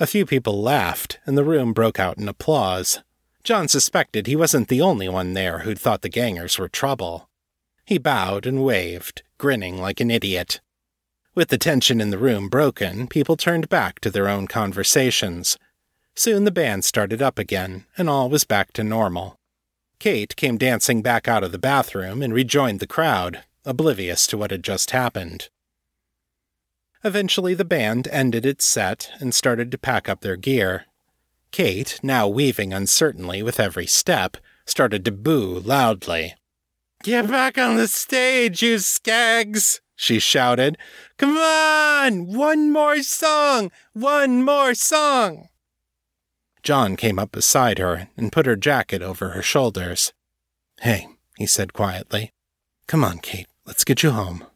A 0.00 0.08
few 0.08 0.26
people 0.26 0.60
laughed, 0.60 1.20
and 1.24 1.38
the 1.38 1.44
room 1.44 1.72
broke 1.72 2.00
out 2.00 2.18
in 2.18 2.26
applause. 2.26 2.98
John 3.44 3.68
suspected 3.68 4.26
he 4.26 4.34
wasn't 4.34 4.66
the 4.66 4.80
only 4.80 5.08
one 5.08 5.34
there 5.34 5.60
who'd 5.60 5.78
thought 5.78 6.02
the 6.02 6.08
gangers 6.08 6.58
were 6.58 6.68
trouble. 6.68 7.28
He 7.84 7.96
bowed 7.96 8.44
and 8.44 8.64
waved, 8.64 9.22
grinning 9.38 9.80
like 9.80 10.00
an 10.00 10.10
idiot. 10.10 10.60
With 11.36 11.46
the 11.46 11.58
tension 11.58 12.00
in 12.00 12.10
the 12.10 12.18
room 12.18 12.48
broken, 12.48 13.06
people 13.06 13.36
turned 13.36 13.68
back 13.68 14.00
to 14.00 14.10
their 14.10 14.28
own 14.28 14.48
conversations. 14.48 15.56
Soon 16.16 16.42
the 16.42 16.50
band 16.50 16.84
started 16.84 17.22
up 17.22 17.38
again, 17.38 17.84
and 17.96 18.10
all 18.10 18.28
was 18.28 18.42
back 18.42 18.72
to 18.72 18.82
normal. 18.82 19.36
Kate 20.00 20.34
came 20.34 20.58
dancing 20.58 21.02
back 21.02 21.28
out 21.28 21.44
of 21.44 21.52
the 21.52 21.56
bathroom 21.56 22.20
and 22.20 22.34
rejoined 22.34 22.80
the 22.80 22.88
crowd, 22.88 23.44
oblivious 23.64 24.26
to 24.26 24.36
what 24.36 24.50
had 24.50 24.64
just 24.64 24.90
happened. 24.90 25.48
Eventually, 27.04 27.54
the 27.54 27.64
band 27.64 28.06
ended 28.08 28.46
its 28.46 28.64
set 28.64 29.10
and 29.18 29.34
started 29.34 29.70
to 29.72 29.78
pack 29.78 30.08
up 30.08 30.20
their 30.20 30.36
gear. 30.36 30.86
Kate, 31.50 31.98
now 32.02 32.28
weaving 32.28 32.72
uncertainly 32.72 33.42
with 33.42 33.58
every 33.58 33.86
step, 33.86 34.36
started 34.64 35.04
to 35.04 35.12
boo 35.12 35.58
loudly. 35.58 36.34
Get 37.02 37.28
back 37.28 37.58
on 37.58 37.76
the 37.76 37.88
stage, 37.88 38.62
you 38.62 38.76
skags! 38.76 39.80
she 39.96 40.18
shouted. 40.18 40.78
Come 41.18 41.36
on! 41.36 42.26
One 42.26 42.72
more 42.72 43.02
song! 43.02 43.72
One 43.92 44.44
more 44.44 44.74
song! 44.74 45.48
John 46.62 46.96
came 46.96 47.18
up 47.18 47.32
beside 47.32 47.78
her 47.78 48.08
and 48.16 48.30
put 48.32 48.46
her 48.46 48.54
jacket 48.54 49.02
over 49.02 49.30
her 49.30 49.42
shoulders. 49.42 50.12
Hey, 50.80 51.08
he 51.36 51.46
said 51.46 51.72
quietly. 51.72 52.32
Come 52.86 53.02
on, 53.02 53.18
Kate, 53.18 53.48
let's 53.66 53.84
get 53.84 54.04
you 54.04 54.12
home. 54.12 54.46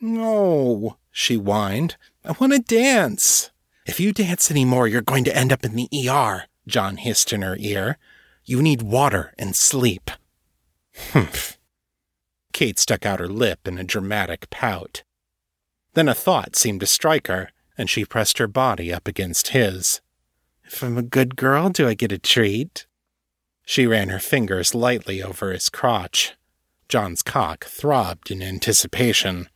No, 0.00 0.98
she 1.18 1.34
whined. 1.34 1.96
I 2.24 2.30
want 2.38 2.52
to 2.52 2.60
dance. 2.60 3.50
If 3.84 3.98
you 3.98 4.12
dance 4.12 4.52
any 4.52 4.64
more, 4.64 4.86
you're 4.86 5.02
going 5.02 5.24
to 5.24 5.36
end 5.36 5.52
up 5.52 5.64
in 5.64 5.74
the 5.74 5.88
ER, 6.08 6.44
John 6.68 6.96
hissed 6.96 7.32
in 7.32 7.42
her 7.42 7.56
ear. 7.58 7.98
You 8.44 8.62
need 8.62 8.82
water 8.82 9.34
and 9.36 9.56
sleep. 9.56 10.12
Humph. 11.10 11.58
Kate 12.52 12.78
stuck 12.78 13.04
out 13.04 13.18
her 13.18 13.26
lip 13.26 13.66
in 13.66 13.78
a 13.78 13.84
dramatic 13.84 14.48
pout. 14.48 15.02
Then 15.94 16.08
a 16.08 16.14
thought 16.14 16.54
seemed 16.54 16.80
to 16.80 16.86
strike 16.86 17.26
her, 17.26 17.50
and 17.76 17.90
she 17.90 18.04
pressed 18.04 18.38
her 18.38 18.46
body 18.46 18.92
up 18.92 19.08
against 19.08 19.48
his. 19.48 20.00
If 20.62 20.84
I'm 20.84 20.96
a 20.96 21.02
good 21.02 21.34
girl, 21.34 21.68
do 21.68 21.88
I 21.88 21.94
get 21.94 22.12
a 22.12 22.18
treat? 22.18 22.86
She 23.64 23.88
ran 23.88 24.08
her 24.10 24.20
fingers 24.20 24.72
lightly 24.72 25.20
over 25.20 25.52
his 25.52 25.68
crotch. 25.68 26.34
John's 26.88 27.24
cock 27.24 27.64
throbbed 27.64 28.30
in 28.30 28.40
anticipation. 28.40 29.48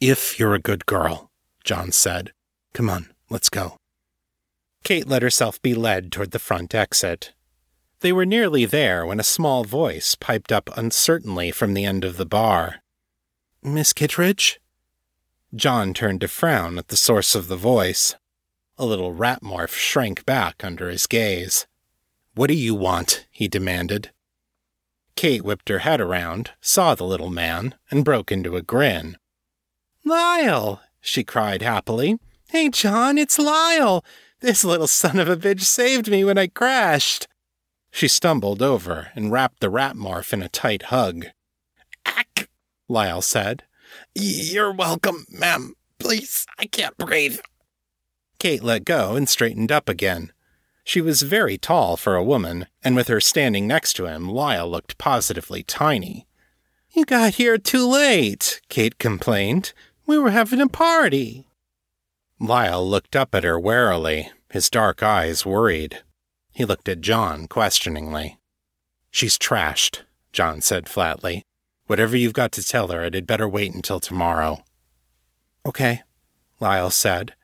If 0.00 0.38
you're 0.38 0.54
a 0.54 0.60
good 0.60 0.86
girl, 0.86 1.32
John 1.64 1.90
said. 1.90 2.32
Come 2.72 2.88
on, 2.88 3.08
let's 3.30 3.48
go. 3.48 3.76
Kate 4.84 5.08
let 5.08 5.22
herself 5.22 5.60
be 5.60 5.74
led 5.74 6.12
toward 6.12 6.30
the 6.30 6.38
front 6.38 6.72
exit. 6.72 7.32
They 7.98 8.12
were 8.12 8.24
nearly 8.24 8.64
there 8.64 9.04
when 9.04 9.18
a 9.18 9.24
small 9.24 9.64
voice 9.64 10.14
piped 10.14 10.52
up 10.52 10.70
uncertainly 10.76 11.50
from 11.50 11.74
the 11.74 11.84
end 11.84 12.04
of 12.04 12.16
the 12.16 12.24
bar. 12.24 12.76
Miss 13.60 13.92
Kittredge? 13.92 14.60
John 15.52 15.92
turned 15.94 16.20
to 16.20 16.28
frown 16.28 16.78
at 16.78 16.88
the 16.88 16.96
source 16.96 17.34
of 17.34 17.48
the 17.48 17.56
voice. 17.56 18.14
A 18.76 18.86
little 18.86 19.12
rat 19.12 19.42
morph 19.42 19.74
shrank 19.74 20.24
back 20.24 20.62
under 20.62 20.88
his 20.88 21.08
gaze. 21.08 21.66
What 22.36 22.46
do 22.46 22.54
you 22.54 22.72
want? 22.72 23.26
he 23.32 23.48
demanded. 23.48 24.12
Kate 25.16 25.42
whipped 25.42 25.68
her 25.68 25.80
head 25.80 26.00
around, 26.00 26.52
saw 26.60 26.94
the 26.94 27.02
little 27.02 27.30
man, 27.30 27.74
and 27.90 28.04
broke 28.04 28.30
into 28.30 28.54
a 28.54 28.62
grin. 28.62 29.16
Lyle! 30.08 30.80
she 31.00 31.22
cried 31.22 31.60
happily. 31.60 32.18
Hey, 32.48 32.70
John, 32.70 33.18
it's 33.18 33.38
Lyle! 33.38 34.02
This 34.40 34.64
little 34.64 34.86
son 34.86 35.18
of 35.18 35.28
a 35.28 35.36
bitch 35.36 35.60
saved 35.60 36.10
me 36.10 36.24
when 36.24 36.38
I 36.38 36.46
crashed. 36.46 37.28
She 37.90 38.08
stumbled 38.08 38.62
over 38.62 39.10
and 39.14 39.30
wrapped 39.30 39.60
the 39.60 39.68
rat 39.68 39.96
morph 39.96 40.32
in 40.32 40.42
a 40.42 40.48
tight 40.48 40.84
hug. 40.84 41.26
Ack, 42.06 42.48
Lyle 42.88 43.20
said. 43.20 43.64
You're 44.14 44.72
welcome, 44.72 45.26
ma'am. 45.28 45.74
Please, 45.98 46.46
I 46.58 46.66
can't 46.66 46.96
breathe. 46.96 47.40
Kate 48.38 48.62
let 48.62 48.84
go 48.84 49.14
and 49.14 49.28
straightened 49.28 49.70
up 49.70 49.88
again. 49.88 50.32
She 50.84 51.00
was 51.02 51.22
very 51.22 51.58
tall 51.58 51.98
for 51.98 52.14
a 52.14 52.24
woman, 52.24 52.66
and 52.82 52.96
with 52.96 53.08
her 53.08 53.20
standing 53.20 53.66
next 53.66 53.92
to 53.94 54.06
him, 54.06 54.28
Lyle 54.28 54.70
looked 54.70 54.96
positively 54.96 55.62
tiny. 55.62 56.26
You 56.92 57.04
got 57.04 57.34
here 57.34 57.58
too 57.58 57.86
late, 57.86 58.62
Kate 58.68 58.98
complained. 58.98 59.72
We 60.08 60.16
were 60.16 60.30
having 60.30 60.62
a 60.62 60.68
party. 60.68 61.44
Lyle 62.40 62.88
looked 62.88 63.14
up 63.14 63.34
at 63.34 63.44
her 63.44 63.60
warily, 63.60 64.30
his 64.50 64.70
dark 64.70 65.02
eyes 65.02 65.44
worried. 65.44 65.98
He 66.50 66.64
looked 66.64 66.88
at 66.88 67.02
John 67.02 67.46
questioningly. 67.46 68.38
She's 69.10 69.36
trashed, 69.36 70.04
John 70.32 70.62
said 70.62 70.88
flatly. 70.88 71.42
Whatever 71.88 72.16
you've 72.16 72.32
got 72.32 72.52
to 72.52 72.64
tell 72.64 72.88
her, 72.88 73.04
it 73.04 73.12
had 73.12 73.26
better 73.26 73.46
wait 73.46 73.74
until 73.74 74.00
tomorrow. 74.00 74.64
Okay, 75.66 76.00
Lyle 76.58 76.88
said. 76.88 77.34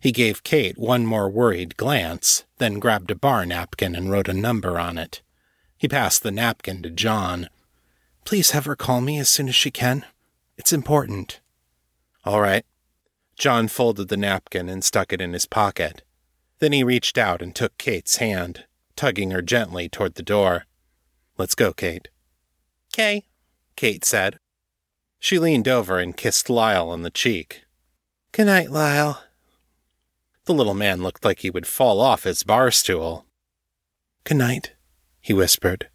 He 0.00 0.10
gave 0.10 0.42
Kate 0.42 0.76
one 0.76 1.06
more 1.06 1.30
worried 1.30 1.76
glance, 1.76 2.44
then 2.56 2.80
grabbed 2.80 3.12
a 3.12 3.14
bar 3.14 3.46
napkin 3.46 3.94
and 3.94 4.10
wrote 4.10 4.28
a 4.28 4.34
number 4.34 4.80
on 4.80 4.98
it. 4.98 5.22
He 5.76 5.86
passed 5.86 6.24
the 6.24 6.32
napkin 6.32 6.82
to 6.82 6.90
John. 6.90 7.48
Please 8.24 8.50
have 8.50 8.64
her 8.64 8.74
call 8.74 9.00
me 9.00 9.20
as 9.20 9.28
soon 9.28 9.48
as 9.48 9.54
she 9.54 9.70
can. 9.70 10.04
It's 10.56 10.72
important. 10.72 11.38
All 12.28 12.42
right. 12.42 12.66
John 13.38 13.68
folded 13.68 14.08
the 14.08 14.16
napkin 14.18 14.68
and 14.68 14.84
stuck 14.84 15.14
it 15.14 15.20
in 15.22 15.32
his 15.32 15.46
pocket. 15.46 16.02
Then 16.58 16.72
he 16.72 16.84
reached 16.84 17.16
out 17.16 17.40
and 17.40 17.54
took 17.54 17.78
Kate's 17.78 18.16
hand, 18.16 18.66
tugging 18.96 19.30
her 19.30 19.40
gently 19.40 19.88
toward 19.88 20.14
the 20.14 20.22
door. 20.22 20.66
Let's 21.38 21.54
go, 21.54 21.72
Kate. 21.72 22.08
Kay, 22.92 23.24
Kate 23.76 24.04
said. 24.04 24.38
She 25.18 25.38
leaned 25.38 25.68
over 25.68 25.98
and 25.98 26.14
kissed 26.14 26.50
Lyle 26.50 26.90
on 26.90 27.00
the 27.00 27.08
cheek. 27.08 27.64
Good 28.32 28.44
night, 28.44 28.70
Lyle. 28.70 29.22
The 30.44 30.52
little 30.52 30.74
man 30.74 31.02
looked 31.02 31.24
like 31.24 31.38
he 31.38 31.48
would 31.48 31.66
fall 31.66 31.98
off 31.98 32.24
his 32.24 32.42
bar 32.42 32.70
stool. 32.70 33.24
Good 34.24 34.36
night, 34.36 34.74
he 35.22 35.32
whispered. 35.32 35.88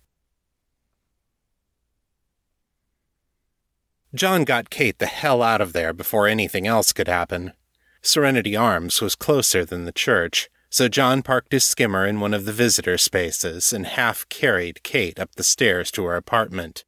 John 4.16 4.44
got 4.44 4.70
Kate 4.70 5.00
the 5.00 5.08
hell 5.08 5.42
out 5.42 5.62
of 5.62 5.74
there 5.74 5.94
before 5.94 6.28
anything 6.28 6.68
else 6.68 6.94
could 6.94 7.08
happen. 7.08 7.54
Serenity 8.02 8.56
Arms 8.56 9.02
was 9.02 9.16
closer 9.16 9.66
than 9.66 9.86
the 9.86 9.92
church, 9.92 10.50
so 10.70 10.88
John 10.88 11.24
parked 11.24 11.52
his 11.52 11.64
skimmer 11.64 12.06
in 12.06 12.20
one 12.20 12.34
of 12.34 12.46
the 12.46 12.52
visitor 12.52 12.98
spaces 12.98 13.74
and 13.74 13.86
half 13.88 14.28
carried 14.30 14.84
Kate 14.84 15.20
up 15.20 15.36
the 15.36 15.44
stairs 15.44 15.90
to 15.92 16.04
her 16.06 16.16
apartment. 16.16 16.84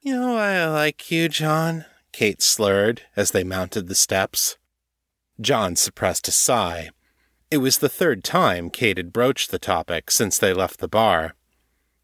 You 0.00 0.14
know 0.14 0.36
I 0.36 0.64
like 0.66 1.10
you, 1.10 1.28
John? 1.28 1.84
Kate 2.12 2.40
slurred 2.40 3.02
as 3.16 3.32
they 3.32 3.44
mounted 3.44 3.88
the 3.88 3.94
steps. 3.94 4.56
John 5.40 5.76
suppressed 5.76 6.28
a 6.28 6.32
sigh. 6.32 6.90
It 7.50 7.58
was 7.58 7.78
the 7.78 7.88
third 7.88 8.24
time 8.24 8.70
Kate 8.70 8.96
had 8.96 9.12
broached 9.12 9.50
the 9.50 9.58
topic 9.58 10.10
since 10.10 10.38
they 10.38 10.52
left 10.52 10.80
the 10.80 10.88
bar. 10.88 11.34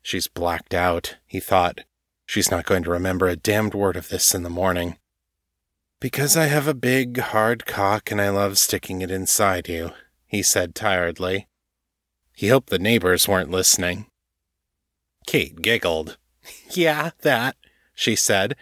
She's 0.02 0.28
blacked 0.28 0.74
out, 0.74 1.16
he 1.26 1.40
thought. 1.40 1.80
She's 2.26 2.50
not 2.50 2.66
going 2.66 2.82
to 2.84 2.90
remember 2.90 3.28
a 3.28 3.36
damned 3.36 3.74
word 3.74 3.96
of 3.96 4.08
this 4.08 4.34
in 4.34 4.42
the 4.42 4.50
morning. 4.50 4.96
Because 6.00 6.36
I 6.36 6.46
have 6.46 6.66
a 6.68 6.74
big, 6.74 7.18
hard 7.18 7.66
cock 7.66 8.10
and 8.10 8.20
I 8.20 8.28
love 8.30 8.58
sticking 8.58 9.00
it 9.02 9.10
inside 9.10 9.68
you, 9.68 9.92
he 10.26 10.42
said 10.42 10.74
tiredly. 10.74 11.48
He 12.34 12.48
hoped 12.48 12.70
the 12.70 12.78
neighbors 12.78 13.28
weren't 13.28 13.50
listening. 13.50 14.06
Kate 15.26 15.60
giggled. 15.62 16.18
Yeah, 16.70 17.12
that, 17.22 17.56
she 17.94 18.14
said. 18.16 18.54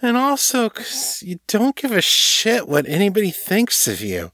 And 0.00 0.16
also, 0.16 0.68
'cause 0.68 1.22
you 1.24 1.40
don't 1.48 1.74
give 1.74 1.90
a 1.90 2.00
shit 2.00 2.68
what 2.68 2.86
anybody 2.86 3.32
thinks 3.32 3.88
of 3.88 4.00
you. 4.00 4.30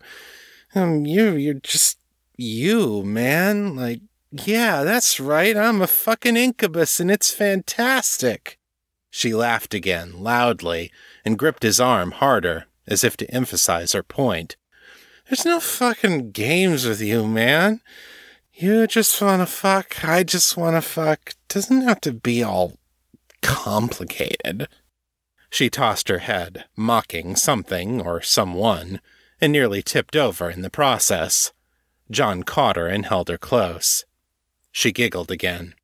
Um, 0.74 1.06
you, 1.06 1.30
you're 1.36 1.54
just 1.54 1.98
you, 2.36 3.02
man. 3.02 3.76
Like, 3.76 4.00
yeah, 4.30 4.82
that's 4.84 5.18
right. 5.18 5.56
I'm 5.56 5.80
a 5.80 5.86
fucking 5.86 6.36
incubus 6.36 7.00
and 7.00 7.10
it's 7.10 7.30
fantastic. 7.30 8.58
She 9.14 9.34
laughed 9.34 9.74
again, 9.74 10.22
loudly, 10.22 10.90
and 11.22 11.38
gripped 11.38 11.62
his 11.62 11.78
arm 11.78 12.12
harder, 12.12 12.64
as 12.86 13.04
if 13.04 13.14
to 13.18 13.30
emphasize 13.30 13.92
her 13.92 14.02
point. 14.02 14.56
There's 15.28 15.44
no 15.44 15.60
fucking 15.60 16.30
games 16.30 16.86
with 16.86 17.02
you, 17.02 17.26
man. 17.26 17.82
You 18.54 18.86
just 18.86 19.20
wanna 19.20 19.44
fuck, 19.44 20.02
I 20.02 20.22
just 20.22 20.56
wanna 20.56 20.80
fuck. 20.80 21.34
Doesn't 21.48 21.82
have 21.82 22.00
to 22.00 22.12
be 22.12 22.42
all 22.42 22.78
complicated. 23.42 24.66
She 25.50 25.68
tossed 25.68 26.08
her 26.08 26.20
head, 26.20 26.64
mocking 26.74 27.36
something 27.36 28.00
or 28.00 28.22
someone, 28.22 28.98
and 29.42 29.52
nearly 29.52 29.82
tipped 29.82 30.16
over 30.16 30.48
in 30.48 30.62
the 30.62 30.70
process. 30.70 31.52
John 32.10 32.44
caught 32.44 32.76
her 32.76 32.86
and 32.86 33.04
held 33.04 33.28
her 33.28 33.36
close. 33.36 34.06
She 34.70 34.90
giggled 34.90 35.30
again. 35.30 35.74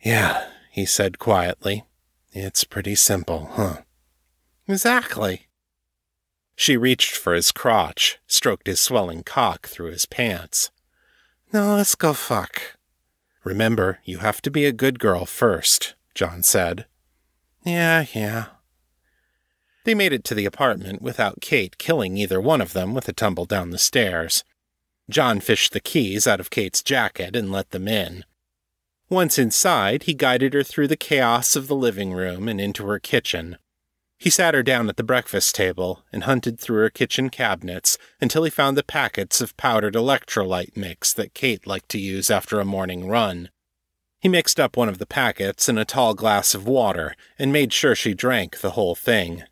Yeah, 0.00 0.50
he 0.74 0.84
said 0.84 1.20
quietly. 1.20 1.84
It's 2.32 2.64
pretty 2.64 2.96
simple, 2.96 3.48
huh? 3.52 3.82
Exactly. 4.66 5.46
She 6.56 6.76
reached 6.76 7.14
for 7.14 7.32
his 7.32 7.52
crotch, 7.52 8.18
stroked 8.26 8.66
his 8.66 8.80
swelling 8.80 9.22
cock 9.22 9.68
through 9.68 9.92
his 9.92 10.04
pants. 10.04 10.72
No, 11.52 11.76
let's 11.76 11.94
go 11.94 12.12
fuck. 12.12 12.76
Remember, 13.44 14.00
you 14.04 14.18
have 14.18 14.42
to 14.42 14.50
be 14.50 14.64
a 14.66 14.72
good 14.72 14.98
girl 14.98 15.26
first, 15.26 15.94
John 16.12 16.42
said. 16.42 16.86
Yeah, 17.64 18.06
yeah. 18.12 18.46
They 19.84 19.94
made 19.94 20.12
it 20.12 20.24
to 20.24 20.34
the 20.34 20.44
apartment 20.44 21.00
without 21.00 21.40
Kate 21.40 21.78
killing 21.78 22.16
either 22.16 22.40
one 22.40 22.60
of 22.60 22.72
them 22.72 22.94
with 22.94 23.08
a 23.08 23.12
tumble 23.12 23.44
down 23.44 23.70
the 23.70 23.78
stairs. 23.78 24.42
John 25.08 25.38
fished 25.38 25.72
the 25.72 25.78
keys 25.78 26.26
out 26.26 26.40
of 26.40 26.50
Kate's 26.50 26.82
jacket 26.82 27.36
and 27.36 27.52
let 27.52 27.70
them 27.70 27.86
in. 27.86 28.24
Once 29.10 29.38
inside, 29.38 30.04
he 30.04 30.14
guided 30.14 30.54
her 30.54 30.62
through 30.62 30.88
the 30.88 30.96
chaos 30.96 31.56
of 31.56 31.66
the 31.66 31.76
living 31.76 32.12
room 32.12 32.48
and 32.48 32.60
into 32.60 32.86
her 32.86 32.98
kitchen. 32.98 33.58
He 34.18 34.30
sat 34.30 34.54
her 34.54 34.62
down 34.62 34.88
at 34.88 34.96
the 34.96 35.02
breakfast 35.02 35.54
table 35.54 36.04
and 36.10 36.24
hunted 36.24 36.58
through 36.58 36.80
her 36.80 36.90
kitchen 36.90 37.28
cabinets 37.28 37.98
until 38.20 38.44
he 38.44 38.50
found 38.50 38.76
the 38.76 38.82
packets 38.82 39.40
of 39.40 39.56
powdered 39.56 39.94
electrolyte 39.94 40.76
mix 40.76 41.12
that 41.12 41.34
Kate 41.34 41.66
liked 41.66 41.90
to 41.90 41.98
use 41.98 42.30
after 42.30 42.58
a 42.58 42.64
morning 42.64 43.06
run. 43.06 43.50
He 44.20 44.28
mixed 44.30 44.58
up 44.58 44.76
one 44.76 44.88
of 44.88 44.96
the 44.96 45.06
packets 45.06 45.68
in 45.68 45.76
a 45.76 45.84
tall 45.84 46.14
glass 46.14 46.54
of 46.54 46.66
water 46.66 47.14
and 47.38 47.52
made 47.52 47.74
sure 47.74 47.94
she 47.94 48.14
drank 48.14 48.60
the 48.60 48.70
whole 48.70 48.94
thing. 48.94 49.42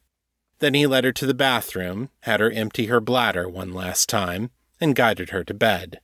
Then 0.61 0.73
he 0.73 0.87
led 0.87 1.05
her 1.05 1.13
to 1.13 1.27
the 1.27 1.35
bathroom, 1.35 2.09
had 2.21 2.41
her 2.41 2.51
empty 2.51 2.87
her 2.87 3.01
bladder 3.01 3.49
one 3.49 3.75
last 3.75 4.09
time, 4.09 4.51
and 4.81 4.97
guided 4.97 5.31
her 5.31 5.45
to 5.45 5.53
bed. 5.53 6.01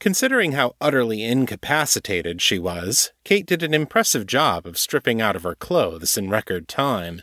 Considering 0.00 0.52
how 0.52 0.74
utterly 0.80 1.22
incapacitated 1.22 2.40
she 2.40 2.58
was, 2.58 3.12
Kate 3.22 3.44
did 3.44 3.62
an 3.62 3.74
impressive 3.74 4.26
job 4.26 4.66
of 4.66 4.78
stripping 4.78 5.20
out 5.20 5.36
of 5.36 5.42
her 5.42 5.54
clothes 5.54 6.16
in 6.16 6.30
record 6.30 6.66
time. 6.68 7.20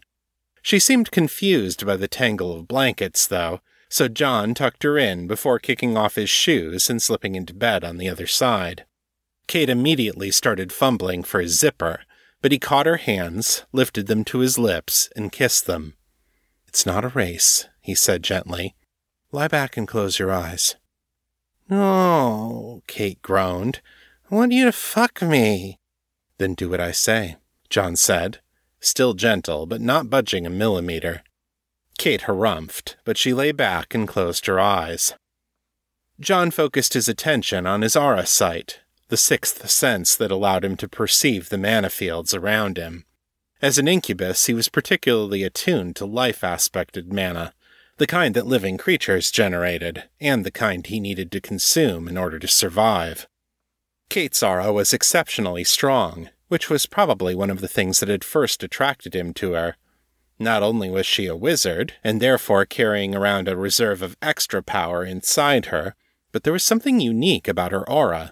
She 0.61 0.77
seemed 0.77 1.09
confused 1.09 1.87
by 1.87 1.97
the 1.97 2.07
tangle 2.07 2.53
of 2.53 2.67
blankets, 2.67 3.25
though, 3.25 3.61
so 3.89 4.07
John 4.07 4.53
tucked 4.53 4.83
her 4.83 4.95
in 4.95 5.25
before 5.25 5.57
kicking 5.57 5.97
off 5.97 6.15
his 6.15 6.29
shoes 6.29 6.87
and 6.87 7.01
slipping 7.01 7.33
into 7.33 7.53
bed 7.53 7.83
on 7.83 7.97
the 7.97 8.09
other 8.09 8.27
side. 8.27 8.85
Kate 9.47 9.69
immediately 9.69 10.29
started 10.29 10.71
fumbling 10.71 11.23
for 11.23 11.41
his 11.41 11.57
zipper, 11.59 12.01
but 12.43 12.51
he 12.51 12.59
caught 12.59 12.85
her 12.85 12.97
hands, 12.97 13.65
lifted 13.71 14.05
them 14.05 14.23
to 14.25 14.39
his 14.39 14.59
lips, 14.59 15.09
and 15.15 15.31
kissed 15.31 15.65
them. 15.65 15.95
It's 16.67 16.85
not 16.85 17.05
a 17.05 17.09
race, 17.09 17.67
he 17.81 17.95
said 17.95 18.21
gently. 18.21 18.75
Lie 19.31 19.47
back 19.47 19.77
and 19.77 19.87
close 19.87 20.19
your 20.19 20.31
eyes. 20.31 20.75
No, 21.69 22.81
Kate 22.87 23.21
groaned. 23.21 23.81
I 24.31 24.35
want 24.35 24.51
you 24.51 24.65
to 24.65 24.71
fuck 24.71 25.21
me. 25.21 25.79
Then 26.37 26.53
do 26.53 26.69
what 26.69 26.79
I 26.79 26.91
say, 26.91 27.37
John 27.69 27.95
said, 27.95 28.39
still 28.79 29.13
gentle, 29.13 29.65
but 29.65 29.81
not 29.81 30.09
budging 30.09 30.45
a 30.45 30.49
millimeter. 30.49 31.23
Kate 31.97 32.21
harumphed, 32.21 32.95
but 33.05 33.17
she 33.17 33.33
lay 33.33 33.51
back 33.51 33.95
and 33.95 34.07
closed 34.07 34.45
her 34.45 34.59
eyes. 34.59 35.13
John 36.19 36.51
focused 36.51 36.93
his 36.93 37.09
attention 37.09 37.65
on 37.65 37.81
his 37.81 37.95
aura 37.95 38.25
sight, 38.25 38.79
the 39.09 39.17
sixth 39.17 39.69
sense 39.69 40.15
that 40.15 40.31
allowed 40.31 40.65
him 40.65 40.75
to 40.77 40.87
perceive 40.87 41.49
the 41.49 41.57
mana 41.57 41.89
fields 41.89 42.33
around 42.33 42.77
him. 42.77 43.05
As 43.61 43.77
an 43.77 43.87
incubus, 43.87 44.45
he 44.45 44.53
was 44.53 44.69
particularly 44.69 45.43
attuned 45.43 45.95
to 45.95 46.05
life 46.05 46.43
aspected 46.43 47.11
mana, 47.11 47.53
the 47.97 48.07
kind 48.07 48.35
that 48.35 48.45
living 48.45 48.77
creatures 48.77 49.31
generated, 49.31 50.03
and 50.21 50.45
the 50.45 50.51
kind 50.51 50.85
he 50.85 50.99
needed 50.99 51.31
to 51.31 51.41
consume 51.41 52.07
in 52.07 52.17
order 52.17 52.37
to 52.37 52.47
survive. 52.47 53.27
Kate's 54.09 54.43
aura 54.43 54.71
was 54.71 54.93
exceptionally 54.93 55.63
strong, 55.63 56.29
which 56.47 56.69
was 56.69 56.85
probably 56.85 57.35
one 57.35 57.49
of 57.49 57.59
the 57.59 57.67
things 57.67 57.99
that 57.99 58.09
had 58.09 58.23
first 58.23 58.63
attracted 58.63 59.15
him 59.15 59.33
to 59.33 59.53
her. 59.53 59.75
Not 60.39 60.61
only 60.61 60.89
was 60.89 61.05
she 61.05 61.25
a 61.25 61.35
wizard, 61.35 61.93
and 62.03 62.21
therefore 62.21 62.65
carrying 62.65 63.15
around 63.15 63.47
a 63.47 63.57
reserve 63.57 64.03
of 64.03 64.15
extra 64.21 64.61
power 64.61 65.03
inside 65.03 65.67
her, 65.67 65.95
but 66.31 66.43
there 66.43 66.53
was 66.53 66.63
something 66.63 66.99
unique 66.99 67.47
about 67.47 67.71
her 67.71 67.89
aura, 67.89 68.31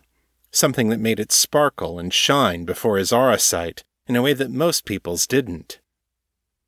something 0.51 0.89
that 0.89 0.99
made 0.99 1.19
it 1.19 1.31
sparkle 1.31 1.97
and 1.97 2.13
shine 2.13 2.63
before 2.63 2.97
his 2.97 3.11
aura 3.11 3.39
sight 3.39 3.83
in 4.07 4.15
a 4.15 4.21
way 4.21 4.33
that 4.33 4.51
most 4.51 4.85
people's 4.85 5.25
didn't. 5.25 5.79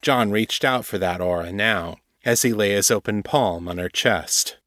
John 0.02 0.32
reached 0.32 0.66
out 0.66 0.86
for 0.86 0.98
that 0.98 1.22
aura 1.22 1.52
now, 1.52 1.98
as 2.28 2.42
he 2.42 2.52
lay 2.52 2.72
his 2.72 2.92
open 2.92 3.24
palm 3.24 3.70
on 3.70 3.78
her 3.78 3.88
chest. 3.88 4.58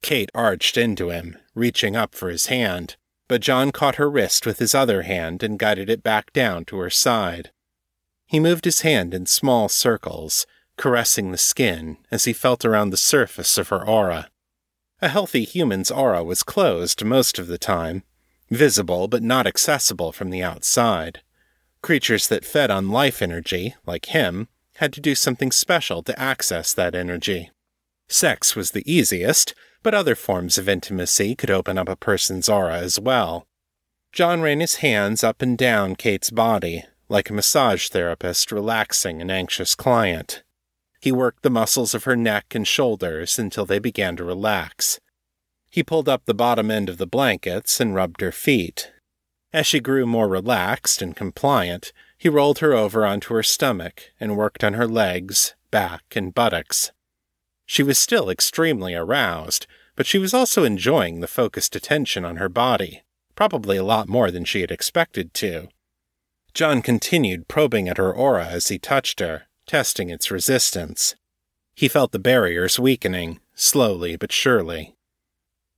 Kate 0.00 0.30
arched 0.34 0.78
into 0.78 1.10
him, 1.10 1.36
reaching 1.54 1.94
up 1.94 2.14
for 2.14 2.30
his 2.30 2.46
hand, 2.46 2.96
but 3.28 3.42
John 3.42 3.72
caught 3.72 3.96
her 3.96 4.10
wrist 4.10 4.46
with 4.46 4.58
his 4.58 4.74
other 4.74 5.02
hand 5.02 5.42
and 5.42 5.58
guided 5.58 5.90
it 5.90 6.02
back 6.02 6.32
down 6.32 6.64
to 6.64 6.78
her 6.78 6.88
side. 6.88 7.50
He 8.26 8.40
moved 8.40 8.64
his 8.64 8.80
hand 8.80 9.12
in 9.12 9.26
small 9.26 9.68
circles, 9.68 10.46
caressing 10.78 11.30
the 11.30 11.36
skin 11.36 11.98
as 12.10 12.24
he 12.24 12.32
felt 12.32 12.64
around 12.64 12.88
the 12.88 12.96
surface 12.96 13.58
of 13.58 13.68
her 13.68 13.86
aura. 13.86 14.30
A 15.02 15.08
healthy 15.08 15.44
human's 15.44 15.90
aura 15.90 16.24
was 16.24 16.42
closed 16.42 17.04
most 17.04 17.38
of 17.38 17.48
the 17.48 17.58
time, 17.58 18.02
visible 18.48 19.08
but 19.08 19.22
not 19.22 19.46
accessible 19.46 20.10
from 20.10 20.30
the 20.30 20.42
outside. 20.42 21.20
Creatures 21.82 22.28
that 22.28 22.46
fed 22.46 22.70
on 22.70 22.88
life 22.88 23.20
energy, 23.20 23.74
like 23.84 24.06
him, 24.06 24.48
had 24.80 24.94
to 24.94 25.00
do 25.00 25.14
something 25.14 25.52
special 25.52 26.02
to 26.02 26.18
access 26.18 26.72
that 26.72 26.94
energy. 26.94 27.50
Sex 28.08 28.56
was 28.56 28.70
the 28.70 28.90
easiest, 28.90 29.54
but 29.82 29.94
other 29.94 30.14
forms 30.14 30.56
of 30.56 30.70
intimacy 30.70 31.36
could 31.36 31.50
open 31.50 31.76
up 31.76 31.88
a 31.88 31.94
person's 31.94 32.48
aura 32.48 32.78
as 32.78 32.98
well. 32.98 33.46
John 34.10 34.40
ran 34.40 34.60
his 34.60 34.76
hands 34.76 35.22
up 35.22 35.42
and 35.42 35.56
down 35.58 35.96
Kate's 35.96 36.30
body, 36.30 36.84
like 37.10 37.28
a 37.28 37.34
massage 37.34 37.88
therapist 37.88 38.50
relaxing 38.50 39.20
an 39.20 39.30
anxious 39.30 39.74
client. 39.74 40.42
He 41.02 41.12
worked 41.12 41.42
the 41.42 41.50
muscles 41.50 41.94
of 41.94 42.04
her 42.04 42.16
neck 42.16 42.54
and 42.54 42.66
shoulders 42.66 43.38
until 43.38 43.66
they 43.66 43.78
began 43.78 44.16
to 44.16 44.24
relax. 44.24 44.98
He 45.70 45.82
pulled 45.82 46.08
up 46.08 46.24
the 46.24 46.32
bottom 46.32 46.70
end 46.70 46.88
of 46.88 46.96
the 46.96 47.06
blankets 47.06 47.80
and 47.80 47.94
rubbed 47.94 48.22
her 48.22 48.32
feet. 48.32 48.90
As 49.52 49.66
she 49.66 49.78
grew 49.78 50.06
more 50.06 50.28
relaxed 50.28 51.02
and 51.02 51.14
compliant, 51.14 51.92
he 52.20 52.28
rolled 52.28 52.58
her 52.58 52.74
over 52.74 53.06
onto 53.06 53.32
her 53.32 53.42
stomach 53.42 54.12
and 54.20 54.36
worked 54.36 54.62
on 54.62 54.74
her 54.74 54.86
legs, 54.86 55.54
back, 55.70 56.02
and 56.14 56.34
buttocks. 56.34 56.92
She 57.64 57.82
was 57.82 57.98
still 57.98 58.28
extremely 58.28 58.94
aroused, 58.94 59.66
but 59.96 60.04
she 60.04 60.18
was 60.18 60.34
also 60.34 60.62
enjoying 60.62 61.20
the 61.20 61.26
focused 61.26 61.74
attention 61.74 62.26
on 62.26 62.36
her 62.36 62.50
body, 62.50 63.04
probably 63.34 63.78
a 63.78 63.82
lot 63.82 64.06
more 64.06 64.30
than 64.30 64.44
she 64.44 64.60
had 64.60 64.70
expected 64.70 65.32
to. 65.32 65.68
John 66.52 66.82
continued 66.82 67.48
probing 67.48 67.88
at 67.88 67.96
her 67.96 68.12
aura 68.12 68.44
as 68.44 68.68
he 68.68 68.78
touched 68.78 69.20
her, 69.20 69.44
testing 69.66 70.10
its 70.10 70.30
resistance. 70.30 71.14
He 71.74 71.88
felt 71.88 72.12
the 72.12 72.18
barriers 72.18 72.78
weakening, 72.78 73.40
slowly 73.54 74.16
but 74.16 74.30
surely. 74.30 74.94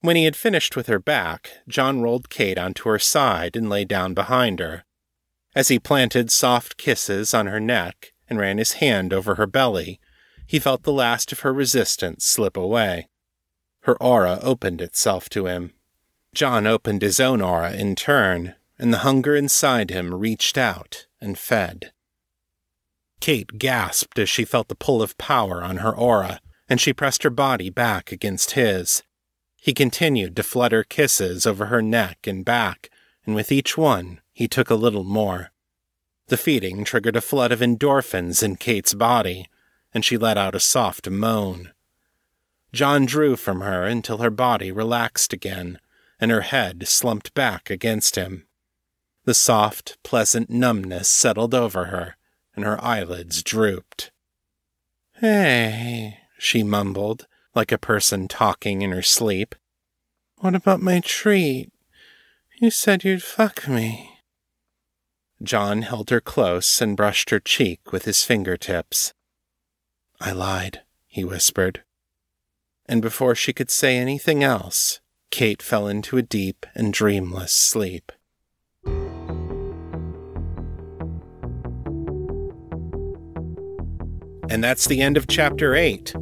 When 0.00 0.16
he 0.16 0.24
had 0.24 0.34
finished 0.34 0.74
with 0.74 0.88
her 0.88 0.98
back, 0.98 1.50
John 1.68 2.02
rolled 2.02 2.30
Kate 2.30 2.58
onto 2.58 2.88
her 2.88 2.98
side 2.98 3.54
and 3.54 3.70
lay 3.70 3.84
down 3.84 4.12
behind 4.12 4.58
her. 4.58 4.82
As 5.54 5.68
he 5.68 5.78
planted 5.78 6.30
soft 6.30 6.76
kisses 6.76 7.34
on 7.34 7.46
her 7.46 7.60
neck 7.60 8.12
and 8.28 8.38
ran 8.38 8.58
his 8.58 8.74
hand 8.74 9.12
over 9.12 9.34
her 9.34 9.46
belly, 9.46 10.00
he 10.46 10.58
felt 10.58 10.82
the 10.82 10.92
last 10.92 11.32
of 11.32 11.40
her 11.40 11.52
resistance 11.52 12.24
slip 12.24 12.56
away. 12.56 13.08
Her 13.80 14.00
aura 14.02 14.38
opened 14.42 14.80
itself 14.80 15.28
to 15.30 15.46
him. 15.46 15.72
John 16.34 16.66
opened 16.66 17.02
his 17.02 17.20
own 17.20 17.42
aura 17.42 17.72
in 17.72 17.94
turn, 17.96 18.54
and 18.78 18.92
the 18.92 18.98
hunger 18.98 19.36
inside 19.36 19.90
him 19.90 20.14
reached 20.14 20.56
out 20.56 21.06
and 21.20 21.38
fed. 21.38 21.92
Kate 23.20 23.58
gasped 23.58 24.18
as 24.18 24.30
she 24.30 24.44
felt 24.44 24.68
the 24.68 24.74
pull 24.74 25.02
of 25.02 25.18
power 25.18 25.62
on 25.62 25.78
her 25.78 25.94
aura, 25.94 26.40
and 26.68 26.80
she 26.80 26.94
pressed 26.94 27.22
her 27.22 27.30
body 27.30 27.68
back 27.68 28.10
against 28.10 28.52
his. 28.52 29.02
He 29.56 29.74
continued 29.74 30.34
to 30.36 30.42
flutter 30.42 30.82
kisses 30.82 31.46
over 31.46 31.66
her 31.66 31.82
neck 31.82 32.26
and 32.26 32.44
back, 32.44 32.88
and 33.26 33.34
with 33.34 33.52
each 33.52 33.76
one, 33.76 34.21
he 34.32 34.48
took 34.48 34.70
a 34.70 34.74
little 34.74 35.04
more. 35.04 35.50
The 36.28 36.36
feeding 36.36 36.84
triggered 36.84 37.16
a 37.16 37.20
flood 37.20 37.52
of 37.52 37.60
endorphins 37.60 38.42
in 38.42 38.56
Kate's 38.56 38.94
body, 38.94 39.46
and 39.92 40.04
she 40.04 40.16
let 40.16 40.38
out 40.38 40.54
a 40.54 40.60
soft 40.60 41.08
moan. 41.10 41.72
John 42.72 43.04
drew 43.04 43.36
from 43.36 43.60
her 43.60 43.84
until 43.84 44.18
her 44.18 44.30
body 44.30 44.72
relaxed 44.72 45.32
again, 45.32 45.78
and 46.18 46.30
her 46.30 46.40
head 46.40 46.88
slumped 46.88 47.34
back 47.34 47.68
against 47.68 48.16
him. 48.16 48.46
The 49.24 49.34
soft, 49.34 49.98
pleasant 50.02 50.48
numbness 50.48 51.08
settled 51.08 51.54
over 51.54 51.86
her, 51.86 52.16
and 52.56 52.64
her 52.64 52.82
eyelids 52.82 53.42
drooped. 53.42 54.10
Hey, 55.20 56.18
she 56.38 56.62
mumbled, 56.62 57.26
like 57.54 57.70
a 57.70 57.78
person 57.78 58.26
talking 58.26 58.82
in 58.82 58.90
her 58.90 59.02
sleep. 59.02 59.54
What 60.38 60.54
about 60.54 60.80
my 60.80 61.00
treat? 61.00 61.70
You 62.60 62.70
said 62.70 63.04
you'd 63.04 63.22
fuck 63.22 63.68
me. 63.68 64.11
John 65.42 65.82
held 65.82 66.10
her 66.10 66.20
close 66.20 66.80
and 66.80 66.96
brushed 66.96 67.30
her 67.30 67.40
cheek 67.40 67.92
with 67.92 68.04
his 68.04 68.24
fingertips. 68.24 69.12
I 70.20 70.32
lied, 70.32 70.82
he 71.06 71.24
whispered. 71.24 71.82
And 72.86 73.02
before 73.02 73.34
she 73.34 73.52
could 73.52 73.70
say 73.70 73.96
anything 73.96 74.44
else, 74.44 75.00
Kate 75.30 75.62
fell 75.62 75.88
into 75.88 76.16
a 76.16 76.22
deep 76.22 76.66
and 76.74 76.92
dreamless 76.92 77.52
sleep. 77.52 78.12
And 84.50 84.62
that's 84.62 84.86
the 84.86 85.00
end 85.00 85.16
of 85.16 85.26
Chapter 85.28 85.74
8. 85.74 86.14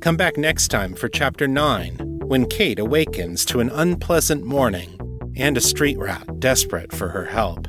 Come 0.00 0.16
back 0.18 0.36
next 0.36 0.68
time 0.68 0.94
for 0.94 1.08
Chapter 1.08 1.48
9, 1.48 2.20
when 2.26 2.46
Kate 2.46 2.78
awakens 2.78 3.44
to 3.46 3.60
an 3.60 3.70
unpleasant 3.70 4.44
morning 4.44 4.98
and 5.36 5.56
a 5.56 5.62
street 5.62 5.98
rat 5.98 6.38
desperate 6.40 6.92
for 6.92 7.08
her 7.08 7.24
help. 7.24 7.66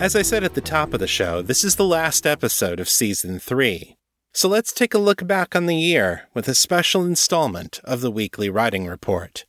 As 0.00 0.16
I 0.16 0.22
said 0.22 0.42
at 0.44 0.54
the 0.54 0.62
top 0.62 0.94
of 0.94 1.00
the 1.00 1.06
show, 1.06 1.42
this 1.42 1.62
is 1.62 1.76
the 1.76 1.84
last 1.84 2.26
episode 2.26 2.80
of 2.80 2.88
Season 2.88 3.38
3. 3.38 3.98
So 4.32 4.48
let's 4.48 4.72
take 4.72 4.94
a 4.94 4.98
look 4.98 5.26
back 5.26 5.54
on 5.54 5.66
the 5.66 5.76
year 5.76 6.22
with 6.32 6.48
a 6.48 6.54
special 6.54 7.04
installment 7.04 7.80
of 7.84 8.00
the 8.00 8.10
Weekly 8.10 8.48
Writing 8.48 8.86
Report. 8.86 9.44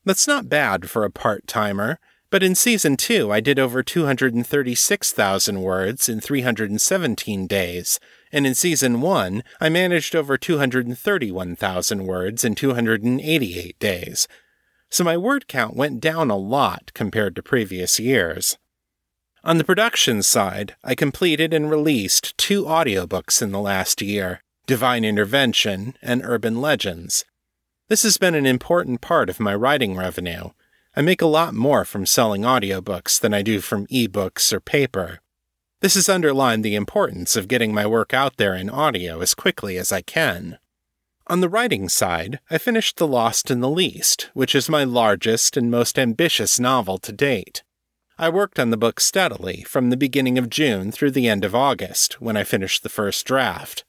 That's 0.08 0.28
not 0.28 0.50
bad 0.50 0.90
for 0.90 1.04
a 1.04 1.12
part 1.12 1.48
timer, 1.48 2.00
but 2.30 2.42
in 2.42 2.56
season 2.56 2.98
2 2.98 3.32
I 3.32 3.40
did 3.40 3.60
over 3.60 3.84
236,000 3.84 5.62
words 5.62 6.10
in 6.10 6.20
317 6.20 7.48
days, 7.48 8.00
and 8.32 8.48
in 8.48 8.56
season 8.56 9.02
1 9.02 9.44
I 9.62 9.70
managed 9.70 10.16
over 10.16 10.38
231,000 10.38 12.06
words 12.06 12.44
in 12.44 12.56
288 12.56 13.80
days 13.80 14.28
so 14.90 15.04
my 15.04 15.18
word 15.18 15.48
count 15.48 15.76
went 15.76 16.00
down 16.00 16.30
a 16.30 16.38
lot 16.38 16.92
compared 16.94 17.36
to 17.36 17.44
previous 17.44 18.00
years. 18.00 18.58
On 19.44 19.58
the 19.58 19.64
production 19.64 20.24
side, 20.24 20.76
I 20.84 20.96
completed 20.96 21.54
and 21.54 21.70
released 21.70 22.38
two 22.38 22.64
audiobooks 22.64 23.42
in 23.42 23.52
the 23.52 23.60
last 23.60 24.02
year 24.02 24.42
Divine 24.66 25.06
Intervention 25.06 25.96
and 26.02 26.22
Urban 26.24 26.60
Legends. 26.60 27.24
This 27.90 28.04
has 28.04 28.18
been 28.18 28.36
an 28.36 28.46
important 28.46 29.00
part 29.00 29.30
of 29.30 29.40
my 29.40 29.56
writing 29.56 29.96
revenue. 29.96 30.50
I 30.94 31.02
make 31.02 31.22
a 31.22 31.26
lot 31.26 31.54
more 31.54 31.86
from 31.86 32.06
selling 32.06 32.42
audiobooks 32.42 33.18
than 33.18 33.34
I 33.34 33.42
do 33.42 33.62
from 33.62 33.88
ebooks 33.88 34.52
or 34.52 34.60
paper. 34.60 35.22
This 35.80 35.96
has 35.96 36.10
underlined 36.10 36.66
the 36.66 36.76
importance 36.76 37.38
of 37.38 37.48
getting 37.48 37.74
my 37.74 37.86
work 37.86 38.14
out 38.14 38.36
there 38.36 38.56
in 38.56 38.70
audio 38.70 39.22
as 39.22 39.34
quickly 39.34 39.78
as 39.78 39.94
I 39.94 40.02
can. 40.02 40.58
On 41.28 41.40
the 41.40 41.48
writing 41.48 41.88
side, 41.88 42.42
I 42.50 42.58
finished 42.58 42.98
The 42.98 43.08
Lost 43.08 43.50
and 43.50 43.64
the 43.64 43.70
Least, 43.70 44.32
which 44.34 44.54
is 44.54 44.68
my 44.68 44.84
largest 44.84 45.56
and 45.56 45.72
most 45.72 45.98
ambitious 45.98 46.60
novel 46.60 46.98
to 46.98 47.14
date. 47.14 47.64
I 48.18 48.28
worked 48.28 48.60
on 48.60 48.70
the 48.70 48.78
book 48.78 49.00
steadily 49.00 49.64
from 49.64 49.92
the 49.92 49.98
beginning 49.98 50.38
of 50.38 50.50
June 50.50 50.92
through 50.92 51.12
the 51.12 51.30
end 51.30 51.46
of 51.46 51.56
August, 51.56 52.20
when 52.20 52.36
I 52.36 52.44
finished 52.44 52.84
the 52.84 52.90
first 52.90 53.26
draft. 53.26 53.86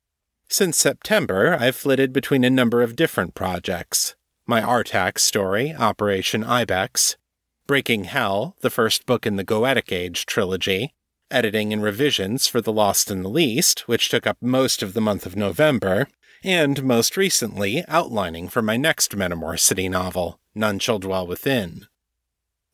Since 0.50 0.78
September, 0.78 1.58
I've 1.60 1.76
flitted 1.76 2.10
between 2.10 2.42
a 2.42 2.48
number 2.50 2.82
of 2.82 2.96
different 2.96 3.34
projects 3.34 4.14
my 4.46 4.62
Artax 4.62 5.18
story, 5.18 5.74
Operation 5.74 6.42
Ibex, 6.42 7.18
Breaking 7.66 8.04
Hell, 8.04 8.56
the 8.62 8.70
first 8.70 9.04
book 9.04 9.26
in 9.26 9.36
the 9.36 9.44
Goetic 9.44 9.92
Age 9.92 10.24
trilogy, 10.24 10.94
editing 11.30 11.70
and 11.70 11.82
revisions 11.82 12.46
for 12.46 12.62
The 12.62 12.72
Lost 12.72 13.10
in 13.10 13.22
the 13.22 13.28
Least, 13.28 13.80
which 13.86 14.08
took 14.08 14.26
up 14.26 14.38
most 14.40 14.82
of 14.82 14.94
the 14.94 15.02
month 15.02 15.26
of 15.26 15.36
November, 15.36 16.08
and 16.42 16.82
most 16.82 17.18
recently, 17.18 17.84
outlining 17.86 18.48
for 18.48 18.62
my 18.62 18.78
next 18.78 19.14
Metamor 19.14 19.60
City 19.60 19.86
novel, 19.86 20.40
None 20.54 20.78
Shall 20.78 20.98
Dwell 20.98 21.26
Within. 21.26 21.86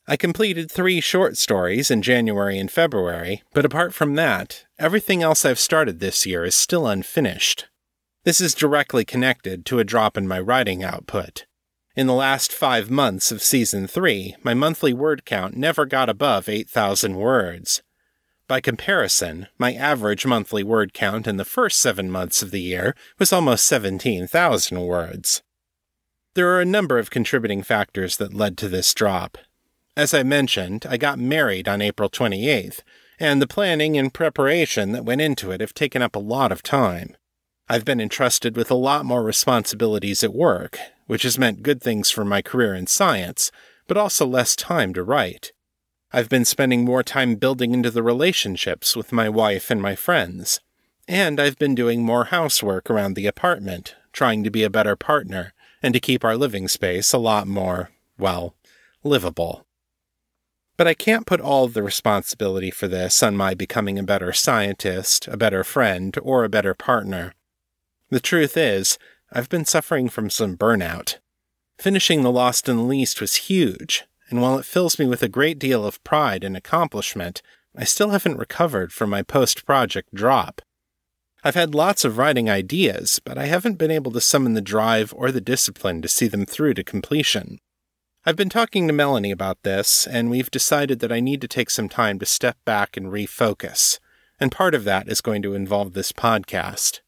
I 0.06 0.16
completed 0.16 0.70
three 0.70 1.00
short 1.00 1.36
stories 1.36 1.90
in 1.90 2.02
January 2.02 2.58
and 2.58 2.70
February, 2.70 3.42
but 3.52 3.64
apart 3.64 3.94
from 3.94 4.14
that, 4.16 4.64
everything 4.78 5.22
else 5.22 5.44
I've 5.44 5.58
started 5.58 6.00
this 6.00 6.26
year 6.26 6.44
is 6.44 6.54
still 6.54 6.86
unfinished. 6.86 7.66
This 8.24 8.40
is 8.40 8.54
directly 8.54 9.04
connected 9.04 9.64
to 9.66 9.78
a 9.78 9.84
drop 9.84 10.16
in 10.16 10.28
my 10.28 10.40
writing 10.40 10.84
output. 10.84 11.46
In 11.96 12.06
the 12.06 12.12
last 12.12 12.52
five 12.52 12.90
months 12.90 13.30
of 13.32 13.42
Season 13.42 13.86
3, 13.86 14.36
my 14.42 14.52
monthly 14.52 14.92
word 14.92 15.24
count 15.24 15.56
never 15.56 15.86
got 15.86 16.08
above 16.08 16.48
8,000 16.48 17.16
words, 17.16 17.82
by 18.46 18.60
comparison, 18.60 19.48
my 19.56 19.72
average 19.72 20.26
monthly 20.26 20.62
word 20.62 20.92
count 20.92 21.26
in 21.26 21.38
the 21.38 21.46
first 21.46 21.80
seven 21.80 22.10
months 22.10 22.42
of 22.42 22.50
the 22.50 22.60
year 22.60 22.94
was 23.18 23.32
almost 23.32 23.64
17,000 23.64 24.80
words. 24.80 25.42
There 26.34 26.50
are 26.50 26.60
a 26.60 26.66
number 26.66 26.98
of 26.98 27.08
contributing 27.08 27.62
factors 27.62 28.18
that 28.18 28.34
led 28.34 28.58
to 28.58 28.68
this 28.68 28.92
drop. 28.92 29.38
As 29.96 30.12
I 30.12 30.24
mentioned, 30.24 30.87
I 30.88 30.96
got 30.96 31.20
married 31.20 31.68
on 31.68 31.80
April 31.80 32.11
28th, 32.11 32.80
and 33.20 33.40
the 33.40 33.46
planning 33.46 33.96
and 33.96 34.12
preparation 34.12 34.90
that 34.90 35.04
went 35.04 35.20
into 35.20 35.52
it 35.52 35.61
have 35.61 35.72
taken 35.72 36.02
up 36.02 36.16
a 36.16 36.20
lot 36.20 36.50
of 36.50 36.64
time. 36.64 37.16
I've 37.68 37.85
been 37.85 38.00
entrusted 38.00 38.57
with 38.57 38.72
a 38.72 38.76
lot 38.76 39.04
more 39.04 39.22
responsibilities 39.22 40.24
at 40.24 40.35
work, 40.35 40.78
which 41.07 41.22
has 41.22 41.38
meant 41.38 41.62
good 41.62 41.80
things 41.80 42.11
for 42.11 42.24
my 42.24 42.42
career 42.42 42.74
in 42.74 42.88
science, 42.88 43.52
but 43.87 43.96
also 43.96 44.26
less 44.26 44.57
time 44.57 44.92
to 44.94 45.02
write. 45.04 45.52
I've 46.12 46.28
been 46.28 46.44
spending 46.44 46.85
more 46.85 47.04
time 47.04 47.37
building 47.37 47.72
into 47.72 47.90
the 47.90 48.02
relationships 48.02 48.96
with 48.96 49.12
my 49.12 49.28
wife 49.28 49.70
and 49.70 49.80
my 49.80 49.94
friends. 49.94 50.61
And 51.07 51.38
I've 51.38 51.59
been 51.59 51.74
doing 51.74 52.04
more 52.04 52.26
housework 52.26 52.90
around 52.90 53.14
the 53.14 53.26
apartment, 53.26 53.94
trying 54.12 54.42
to 54.42 54.50
be 54.50 54.64
a 54.64 54.70
better 54.70 54.96
partner 54.96 55.54
and 55.83 55.94
to 55.94 56.00
keep 56.00 56.24
our 56.24 56.37
living 56.37 56.66
space 56.66 57.12
a 57.12 57.18
lot 57.18 57.46
more, 57.46 57.90
well, 58.18 58.54
livable. 59.04 59.63
But 60.76 60.88
I 60.88 60.94
can't 60.94 61.26
put 61.26 61.40
all 61.40 61.68
the 61.68 61.82
responsibility 61.82 62.70
for 62.70 62.88
this 62.88 63.22
on 63.22 63.37
my 63.37 63.54
becoming 63.54 63.98
a 63.98 64.02
better 64.02 64.32
scientist, 64.32 65.28
a 65.28 65.37
better 65.37 65.62
friend, 65.62 66.16
or 66.22 66.42
a 66.42 66.48
better 66.48 66.74
partner. 66.74 67.32
The 68.10 68.20
truth 68.20 68.56
is, 68.56 68.98
I've 69.32 69.48
been 69.48 69.64
suffering 69.64 70.08
from 70.08 70.30
some 70.30 70.56
burnout. 70.56 71.18
Finishing 71.78 72.22
The 72.22 72.32
Lost 72.32 72.68
and 72.68 72.78
the 72.78 72.84
Least 72.84 73.20
was 73.20 73.37
huge, 73.37 74.04
and 74.30 74.40
while 74.40 74.58
it 74.58 74.64
fills 74.64 74.98
me 74.98 75.06
with 75.06 75.22
a 75.22 75.28
great 75.28 75.58
deal 75.58 75.87
of 75.87 76.02
pride 76.04 76.44
and 76.44 76.56
accomplishment, 76.56 77.40
I 77.76 77.84
still 77.84 78.10
haven't 78.10 78.38
recovered 78.38 78.92
from 78.92 79.10
my 79.10 79.22
post 79.22 79.66
project 79.66 80.14
drop. 80.14 80.62
I've 81.42 81.56
had 81.56 81.74
lots 81.74 82.04
of 82.04 82.16
writing 82.16 82.48
ideas, 82.48 83.20
but 83.22 83.37
I 83.37 83.46
haven't 83.46 83.78
been 83.78 83.90
able 83.90 84.12
to 84.12 84.20
summon 84.20 84.54
the 84.54 84.60
drive 84.60 85.12
or 85.16 85.30
the 85.30 85.40
discipline 85.40 86.00
to 86.02 86.08
see 86.08 86.26
them 86.26 86.46
through 86.46 86.74
to 86.74 86.84
completion. 86.84 87.58
I've 88.26 88.37
been 88.37 88.48
talking 88.48 88.87
to 88.87 88.94
Melanie 88.94 89.30
about 89.30 89.64
this, 89.64 90.06
and 90.06 90.30
we've 90.30 90.50
decided 90.50 91.00
that 91.00 91.12
I 91.12 91.20
need 91.20 91.42
to 91.42 91.48
take 91.48 91.68
some 91.68 91.90
time 91.90 92.18
to 92.20 92.24
step 92.24 92.56
back 92.64 92.96
and 92.96 93.08
refocus, 93.08 93.98
and 94.40 94.50
part 94.50 94.74
of 94.74 94.84
that 94.84 95.10
is 95.10 95.20
going 95.20 95.42
to 95.42 95.52
involve 95.52 95.92
this 95.92 96.10
podcast. 96.10 97.00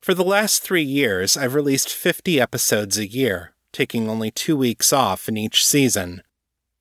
For 0.00 0.14
the 0.14 0.22
last 0.22 0.62
three 0.62 0.84
years, 0.84 1.36
I've 1.36 1.56
released 1.56 1.88
50 1.88 2.40
episodes 2.40 2.98
a 2.98 3.06
year, 3.08 3.54
taking 3.72 4.08
only 4.08 4.30
two 4.30 4.56
weeks 4.56 4.92
off 4.92 5.28
in 5.28 5.36
each 5.36 5.66
season. 5.66 6.22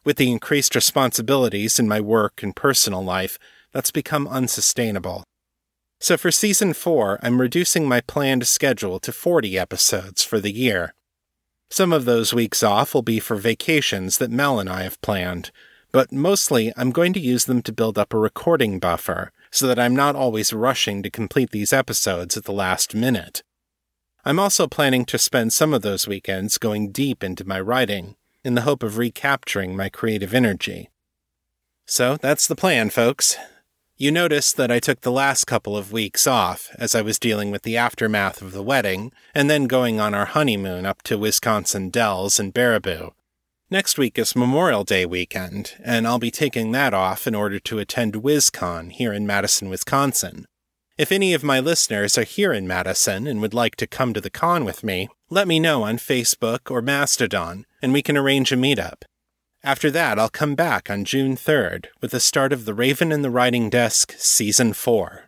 With 0.03 0.17
the 0.17 0.31
increased 0.31 0.75
responsibilities 0.75 1.79
in 1.79 1.87
my 1.87 1.99
work 1.99 2.43
and 2.43 2.55
personal 2.55 3.03
life, 3.03 3.39
that's 3.71 3.89
become 3.89 4.27
unsustainable. 4.27 5.23
So 5.99 6.15
for 6.15 6.29
season 6.29 6.73
4, 6.73 7.19
I'm 7.23 7.41
reducing 7.41 7.87
my 7.87 8.01
planned 8.01 8.45
schedule 8.45 8.99
to 8.99 9.11
40 9.11 9.57
episodes 9.57 10.23
for 10.23 10.39
the 10.39 10.51
year. 10.51 10.93
Some 11.71 11.93
of 11.93 12.03
those 12.03 12.33
weeks 12.33 12.63
off 12.63 12.93
will 12.93 13.01
be 13.01 13.21
for 13.21 13.37
vacations 13.37 14.17
that 14.17 14.29
Mel 14.29 14.59
and 14.59 14.69
I 14.69 14.83
have 14.83 15.01
planned, 15.01 15.51
but 15.93 16.11
mostly 16.11 16.73
I'm 16.75 16.91
going 16.91 17.13
to 17.13 17.19
use 17.19 17.45
them 17.45 17.61
to 17.61 17.71
build 17.71 17.97
up 17.97 18.13
a 18.13 18.17
recording 18.17 18.77
buffer 18.77 19.31
so 19.51 19.67
that 19.67 19.79
I'm 19.79 19.95
not 19.95 20.13
always 20.13 20.51
rushing 20.51 21.01
to 21.01 21.09
complete 21.09 21.51
these 21.51 21.71
episodes 21.71 22.35
at 22.35 22.43
the 22.43 22.51
last 22.51 22.93
minute. 22.93 23.41
I'm 24.25 24.37
also 24.37 24.67
planning 24.67 25.05
to 25.05 25.17
spend 25.17 25.53
some 25.53 25.73
of 25.73 25.81
those 25.81 26.09
weekends 26.09 26.57
going 26.57 26.91
deep 26.91 27.23
into 27.23 27.47
my 27.47 27.61
writing 27.61 28.17
in 28.43 28.55
the 28.55 28.63
hope 28.63 28.83
of 28.83 28.97
recapturing 28.97 29.73
my 29.73 29.87
creative 29.87 30.33
energy. 30.33 30.89
So 31.85 32.17
that's 32.17 32.47
the 32.47 32.55
plan, 32.55 32.89
folks. 32.89 33.37
You 34.01 34.11
notice 34.11 34.51
that 34.53 34.71
I 34.71 34.79
took 34.79 35.01
the 35.01 35.11
last 35.11 35.45
couple 35.45 35.77
of 35.77 35.91
weeks 35.91 36.25
off 36.25 36.71
as 36.79 36.95
I 36.95 37.03
was 37.03 37.19
dealing 37.19 37.51
with 37.51 37.61
the 37.61 37.77
aftermath 37.77 38.41
of 38.41 38.51
the 38.51 38.63
wedding 38.63 39.11
and 39.35 39.47
then 39.47 39.65
going 39.65 39.99
on 39.99 40.15
our 40.15 40.25
honeymoon 40.25 40.87
up 40.87 41.03
to 41.03 41.19
Wisconsin 41.19 41.91
Dells 41.91 42.39
and 42.39 42.51
Baraboo. 42.51 43.11
Next 43.69 43.99
week 43.99 44.17
is 44.17 44.35
Memorial 44.35 44.83
Day 44.83 45.05
weekend, 45.05 45.73
and 45.83 46.07
I'll 46.07 46.17
be 46.17 46.31
taking 46.31 46.71
that 46.71 46.95
off 46.95 47.27
in 47.27 47.35
order 47.35 47.59
to 47.59 47.77
attend 47.77 48.15
WisCon 48.15 48.91
here 48.91 49.13
in 49.13 49.27
Madison, 49.27 49.69
Wisconsin. 49.69 50.47
If 50.97 51.11
any 51.11 51.35
of 51.35 51.43
my 51.43 51.59
listeners 51.59 52.17
are 52.17 52.23
here 52.23 52.53
in 52.53 52.67
Madison 52.67 53.27
and 53.27 53.39
would 53.39 53.53
like 53.53 53.75
to 53.75 53.85
come 53.85 54.15
to 54.15 54.21
the 54.21 54.31
con 54.31 54.65
with 54.65 54.83
me, 54.83 55.09
let 55.29 55.47
me 55.47 55.59
know 55.59 55.83
on 55.83 55.97
Facebook 55.97 56.71
or 56.71 56.81
Mastodon, 56.81 57.67
and 57.83 57.93
we 57.93 58.01
can 58.01 58.17
arrange 58.17 58.51
a 58.51 58.57
meetup. 58.57 59.03
After 59.63 59.91
that, 59.91 60.17
I'll 60.17 60.27
come 60.27 60.55
back 60.55 60.89
on 60.89 61.05
June 61.05 61.35
3rd 61.35 61.85
with 62.01 62.09
the 62.09 62.19
start 62.19 62.51
of 62.51 62.65
The 62.65 62.73
Raven 62.73 63.11
and 63.11 63.23
the 63.23 63.29
Writing 63.29 63.69
Desk 63.69 64.11
Season 64.17 64.73
4. 64.73 65.25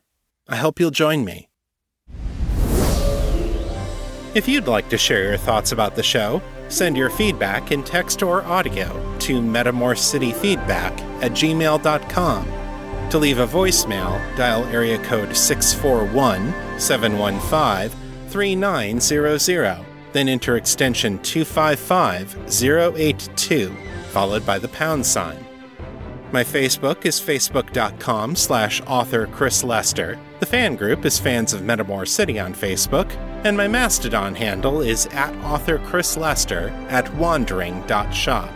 I 0.49 0.55
hope 0.55 0.79
you'll 0.79 0.89
join 0.89 1.23
me. 1.23 1.49
If 4.33 4.47
you'd 4.47 4.65
like 4.65 4.89
to 4.89 4.97
share 4.97 5.23
your 5.23 5.37
thoughts 5.37 5.71
about 5.71 5.95
the 5.95 6.01
show, 6.01 6.41
send 6.67 6.97
your 6.97 7.11
feedback 7.11 7.71
in 7.71 7.83
text 7.83 8.23
or 8.23 8.41
audio 8.45 8.87
to 9.19 9.39
metamorcityfeedback 9.39 10.99
at 11.21 11.33
gmail.com 11.33 12.47
to 13.11 13.19
leave 13.19 13.37
a 13.37 13.45
voicemail, 13.45 14.19
dial 14.35 14.65
area 14.65 14.97
code 15.03 15.37
641 15.37 16.79
715 16.79 17.99
3900, 18.29 19.85
then 20.11 20.27
enter 20.27 20.57
extension 20.57 21.19
255082, 21.19 23.77
followed 24.13 24.45
by 24.45 24.59
the 24.59 24.67
pound 24.69 25.03
sign. 25.03 25.43
My 26.31 26.43
Facebook 26.43 27.05
is 27.05 27.19
facebook.com 27.19 28.35
slash 28.35 28.81
author 28.87 29.27
Chris 29.27 29.63
Lester. 29.63 30.19
The 30.39 30.45
fan 30.45 30.75
group 30.75 31.05
is 31.05 31.19
Fans 31.19 31.53
of 31.53 31.61
Metamor 31.61 32.07
City 32.07 32.39
on 32.39 32.53
Facebook, 32.53 33.11
and 33.43 33.57
my 33.57 33.67
Mastodon 33.67 34.35
handle 34.35 34.81
is 34.81 35.07
at 35.07 35.35
author 35.43 35.79
Chris 35.79 36.15
Lester 36.15 36.69
at 36.89 37.13
wandering.shop. 37.15 38.49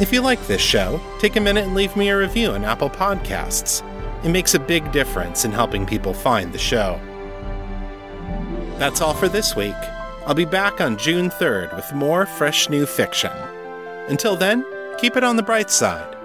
If 0.00 0.12
you 0.12 0.20
like 0.20 0.44
this 0.46 0.60
show, 0.60 1.00
take 1.18 1.36
a 1.36 1.40
minute 1.40 1.64
and 1.64 1.74
leave 1.74 1.96
me 1.96 2.08
a 2.08 2.16
review 2.16 2.50
on 2.50 2.64
Apple 2.64 2.90
Podcasts. 2.90 3.82
It 4.24 4.30
makes 4.30 4.54
a 4.54 4.60
big 4.60 4.90
difference 4.90 5.44
in 5.44 5.52
helping 5.52 5.86
people 5.86 6.14
find 6.14 6.52
the 6.52 6.58
show. 6.58 7.00
That's 8.78 9.00
all 9.00 9.14
for 9.14 9.28
this 9.28 9.56
week. 9.56 9.74
I'll 10.26 10.34
be 10.34 10.44
back 10.44 10.80
on 10.80 10.98
June 10.98 11.30
3rd 11.30 11.74
with 11.74 11.92
more 11.94 12.26
fresh 12.26 12.68
new 12.68 12.86
fiction. 12.86 13.32
Until 14.08 14.36
then, 14.36 14.64
keep 14.98 15.16
it 15.16 15.22
on 15.22 15.36
the 15.36 15.42
bright 15.42 15.70
side. 15.70 16.16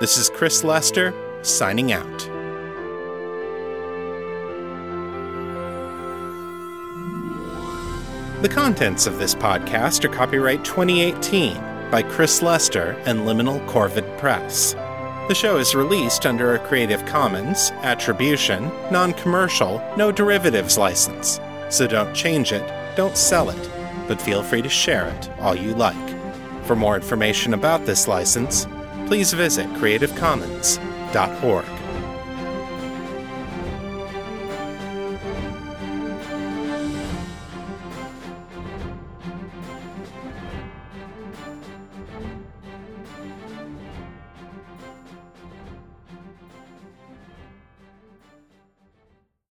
This 0.00 0.16
is 0.16 0.30
Chris 0.30 0.64
Lester, 0.64 1.12
signing 1.42 1.92
out. 1.92 2.18
The 8.40 8.48
contents 8.48 9.06
of 9.06 9.18
this 9.18 9.34
podcast 9.34 10.04
are 10.04 10.08
copyright 10.08 10.64
2018 10.64 11.56
by 11.90 12.02
Chris 12.02 12.40
Lester 12.40 12.92
and 13.04 13.20
Liminal 13.20 13.64
Corvid 13.68 14.18
Press. 14.18 14.72
The 15.28 15.34
show 15.34 15.58
is 15.58 15.74
released 15.74 16.24
under 16.24 16.54
a 16.54 16.58
Creative 16.58 17.04
Commons, 17.04 17.70
Attribution, 17.82 18.72
Non 18.90 19.12
Commercial, 19.12 19.80
No 19.98 20.10
Derivatives 20.10 20.78
license, 20.78 21.38
so 21.68 21.86
don't 21.86 22.14
change 22.14 22.52
it, 22.52 22.96
don't 22.96 23.16
sell 23.16 23.50
it, 23.50 23.70
but 24.08 24.22
feel 24.22 24.42
free 24.42 24.62
to 24.62 24.70
share 24.70 25.06
it 25.06 25.30
all 25.38 25.54
you 25.54 25.74
like. 25.74 26.21
For 26.64 26.76
more 26.76 26.96
information 26.96 27.54
about 27.54 27.86
this 27.86 28.06
license, 28.06 28.66
please 29.06 29.32
visit 29.32 29.66
creativecommons.org. 29.74 31.71